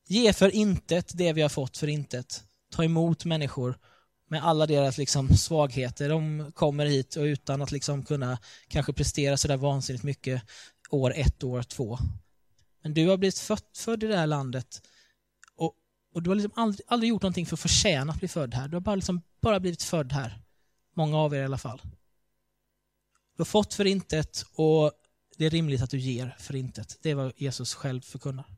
Ge 0.08 0.34
för 0.34 0.56
intet 0.56 1.12
det 1.18 1.34
vi 1.34 1.42
har 1.42 1.50
fått 1.50 1.78
för 1.78 1.88
intet. 1.88 2.44
Ta 2.76 2.84
emot 2.84 3.26
människor 3.26 3.78
med 4.30 4.44
alla 4.44 4.66
deras 4.66 4.98
liksom 4.98 5.38
svagheter. 5.38 6.10
De 6.10 6.52
kommer 6.56 6.86
hit 6.86 7.16
och 7.16 7.24
utan 7.24 7.62
att 7.62 7.72
liksom 7.72 8.06
kunna 8.06 8.38
kanske 8.68 8.94
prestera 8.94 9.38
sådär 9.38 9.58
vansinnigt 9.58 10.04
mycket 10.04 10.42
år 10.90 11.14
ett, 11.16 11.44
och 11.44 11.50
år 11.50 11.64
två. 11.64 11.98
Men 12.82 12.94
du 12.94 13.08
har 13.08 13.18
blivit 13.18 13.40
född, 13.40 13.62
född 13.76 14.04
i 14.04 14.08
det 14.08 14.18
här 14.18 14.28
landet 14.28 14.82
och, 15.56 15.74
och 16.14 16.24
du 16.24 16.30
har 16.30 16.36
liksom 16.36 16.54
aldrig, 16.56 16.86
aldrig 16.88 17.10
gjort 17.10 17.22
någonting 17.22 17.46
för 17.46 17.56
att 17.56 17.60
förtjäna 17.60 18.12
att 18.12 18.20
bli 18.20 18.28
född 18.28 18.54
här. 18.54 18.68
Du 18.68 18.76
har 18.76 18.82
bara, 18.82 18.96
liksom, 18.96 19.22
bara 19.42 19.60
blivit 19.60 19.84
född 19.84 20.12
här. 20.12 20.42
Många 20.94 21.18
av 21.18 21.36
er 21.36 21.42
i 21.42 21.46
alla 21.46 21.58
fall. 21.58 21.82
Du 23.36 23.42
har 23.42 23.46
fått 23.46 23.74
för 23.74 23.86
intet 23.86 24.46
och 24.54 24.92
det 25.38 25.46
är 25.46 25.50
rimligt 25.50 25.82
att 25.82 25.90
du 25.90 26.00
ger 26.00 26.36
för 26.40 26.56
intet. 26.56 26.98
Det 27.02 27.12
är 27.12 27.16
vad 27.16 27.34
Jesus 27.38 27.74
själv 27.74 28.02
förkunnar. 28.02 28.57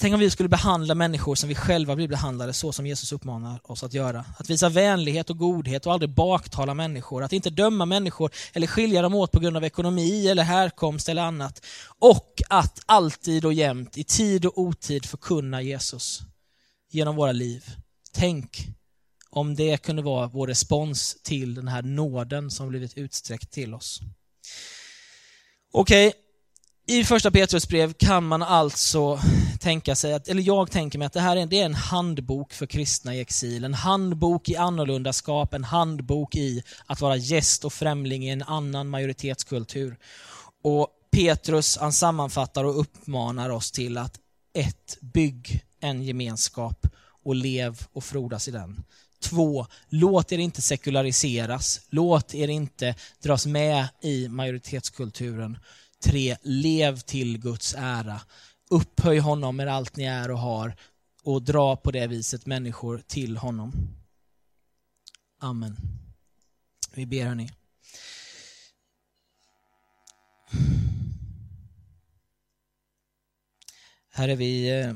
Tänk 0.00 0.14
om 0.14 0.20
vi 0.20 0.30
skulle 0.30 0.48
behandla 0.48 0.94
människor 0.94 1.34
som 1.34 1.48
vi 1.48 1.54
själva 1.54 1.96
blir 1.96 2.08
behandlade 2.08 2.52
så 2.52 2.72
som 2.72 2.86
Jesus 2.86 3.12
uppmanar 3.12 3.60
oss 3.62 3.82
att 3.82 3.94
göra. 3.94 4.24
Att 4.38 4.50
visa 4.50 4.68
vänlighet 4.68 5.30
och 5.30 5.38
godhet 5.38 5.86
och 5.86 5.92
aldrig 5.92 6.10
baktala 6.10 6.74
människor. 6.74 7.22
Att 7.22 7.32
inte 7.32 7.50
döma 7.50 7.86
människor 7.86 8.30
eller 8.52 8.66
skilja 8.66 9.02
dem 9.02 9.14
åt 9.14 9.32
på 9.32 9.40
grund 9.40 9.56
av 9.56 9.64
ekonomi 9.64 10.28
eller 10.28 10.42
härkomst 10.42 11.08
eller 11.08 11.22
annat. 11.22 11.66
Och 11.98 12.42
att 12.48 12.82
alltid 12.86 13.44
och 13.44 13.52
jämt, 13.52 13.98
i 13.98 14.04
tid 14.04 14.46
och 14.46 14.58
otid 14.58 15.06
förkunna 15.06 15.62
Jesus 15.62 16.22
genom 16.90 17.16
våra 17.16 17.32
liv. 17.32 17.64
Tänk 18.12 18.66
om 19.30 19.54
det 19.54 19.82
kunde 19.82 20.02
vara 20.02 20.26
vår 20.26 20.46
respons 20.46 21.16
till 21.22 21.54
den 21.54 21.68
här 21.68 21.82
nåden 21.82 22.50
som 22.50 22.68
blivit 22.68 22.98
utsträckt 22.98 23.50
till 23.50 23.74
oss. 23.74 24.00
Okej, 25.72 26.08
okay 26.08 26.23
i 26.86 27.04
första 27.04 27.30
Petrus 27.30 27.68
brev 27.68 27.92
kan 27.92 28.24
man 28.24 28.42
alltså 28.42 29.20
tänka 29.60 29.94
sig, 29.94 30.14
att, 30.14 30.28
eller 30.28 30.42
jag 30.42 30.70
tänker 30.70 30.98
mig 30.98 31.06
att 31.06 31.12
det 31.12 31.20
här 31.20 31.36
är, 31.36 31.46
det 31.46 31.60
är 31.60 31.64
en 31.64 31.74
handbok 31.74 32.52
för 32.52 32.66
kristna 32.66 33.14
i 33.14 33.20
exil. 33.20 33.64
En 33.64 33.74
handbok 33.74 34.48
i 34.48 34.56
annorlundaskap, 34.56 35.54
en 35.54 35.64
handbok 35.64 36.36
i 36.36 36.62
att 36.86 37.00
vara 37.00 37.16
gäst 37.16 37.64
och 37.64 37.72
främling 37.72 38.24
i 38.24 38.30
en 38.30 38.42
annan 38.42 38.88
majoritetskultur. 38.88 39.96
Och 40.62 40.88
Petrus 41.10 41.78
han 41.78 41.92
sammanfattar 41.92 42.64
och 42.64 42.80
uppmanar 42.80 43.50
oss 43.50 43.72
till 43.72 43.98
att 43.98 44.18
ett, 44.54 44.98
bygg 45.00 45.64
en 45.80 46.02
gemenskap 46.02 46.86
och 47.24 47.34
lev 47.34 47.86
och 47.92 48.04
frodas 48.04 48.48
i 48.48 48.50
den. 48.50 48.84
Två, 49.22 49.66
låt 49.88 50.32
er 50.32 50.38
inte 50.38 50.62
sekulariseras. 50.62 51.80
Låt 51.90 52.34
er 52.34 52.48
inte 52.48 52.94
dras 53.22 53.46
med 53.46 53.88
i 54.02 54.28
majoritetskulturen. 54.28 55.58
Tre, 56.04 56.36
lev 56.42 57.00
till 57.00 57.38
Guds 57.38 57.74
ära. 57.78 58.20
Upphöj 58.70 59.18
honom 59.18 59.56
med 59.56 59.68
allt 59.68 59.96
ni 59.96 60.04
är 60.04 60.30
och 60.30 60.38
har 60.38 60.76
och 61.22 61.42
dra 61.42 61.76
på 61.76 61.90
det 61.90 62.06
viset 62.06 62.46
människor 62.46 63.02
till 63.06 63.36
honom. 63.36 63.72
Amen. 65.40 65.76
Vi 66.94 67.06
ber 67.06 67.24
hörni. 67.24 67.50
Herre, 74.10 74.34
vi, 74.34 74.80
eh, 74.80 74.94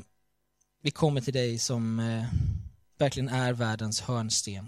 vi 0.81 0.91
kommer 0.91 1.21
till 1.21 1.33
dig 1.33 1.59
som 1.59 1.99
eh, 1.99 2.25
verkligen 2.97 3.29
är 3.29 3.53
världens 3.53 4.01
hörnsten. 4.01 4.67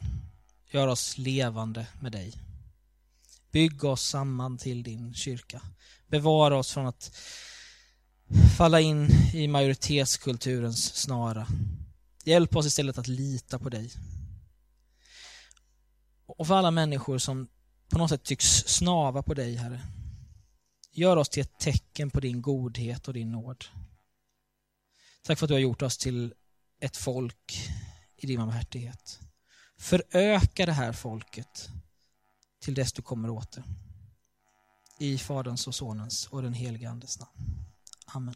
Gör 0.72 0.88
oss 0.88 1.18
levande 1.18 1.88
med 2.00 2.12
dig. 2.12 2.51
Bygg 3.52 3.84
oss 3.84 4.04
samman 4.04 4.58
till 4.58 4.84
din 4.84 5.14
kyrka. 5.14 5.62
Bevara 6.08 6.58
oss 6.58 6.72
från 6.72 6.86
att 6.86 7.16
falla 8.58 8.80
in 8.80 9.10
i 9.34 9.48
majoritetskulturens 9.48 10.96
snara. 10.96 11.48
Hjälp 12.24 12.56
oss 12.56 12.66
istället 12.66 12.98
att 12.98 13.08
lita 13.08 13.60
på 13.60 13.70
dig. 13.70 13.92
Och 16.26 16.48
för 16.48 16.56
alla 16.56 16.72
människor 16.72 17.18
som 17.18 17.48
på 17.90 17.98
något 17.98 18.10
sätt 18.10 18.24
tycks 18.24 18.48
snava 18.48 19.24
på 19.24 19.34
dig, 19.34 19.56
Herre. 19.56 19.82
Gör 20.92 21.18
oss 21.18 21.30
till 21.30 21.42
ett 21.42 21.60
tecken 21.60 22.12
på 22.12 22.20
din 22.20 22.42
godhet 22.42 23.08
och 23.08 23.14
din 23.14 23.32
nåd. 23.32 23.66
Tack 25.24 25.40
för 25.40 25.46
att 25.46 25.48
du 25.48 25.54
har 25.54 25.60
gjort 25.60 25.82
oss 25.82 25.98
till 25.98 26.34
ett 26.80 26.98
folk 26.98 27.72
i 28.18 28.28
din 28.28 28.40
barmhärtighet. 28.40 29.20
Föröka 29.78 30.66
det 30.66 30.72
här 30.72 30.94
folket 30.94 31.70
till 32.62 32.74
dess 32.74 32.94
du 32.94 33.02
kommer 33.02 33.30
åter. 33.30 33.64
I 35.00 35.18
Faderns 35.18 35.68
och 35.68 35.76
Sonens 35.76 36.28
och 36.28 36.42
den 36.42 36.54
helige 36.54 36.90
Andes 36.90 37.20
namn. 37.20 37.32
Amen. 38.06 38.36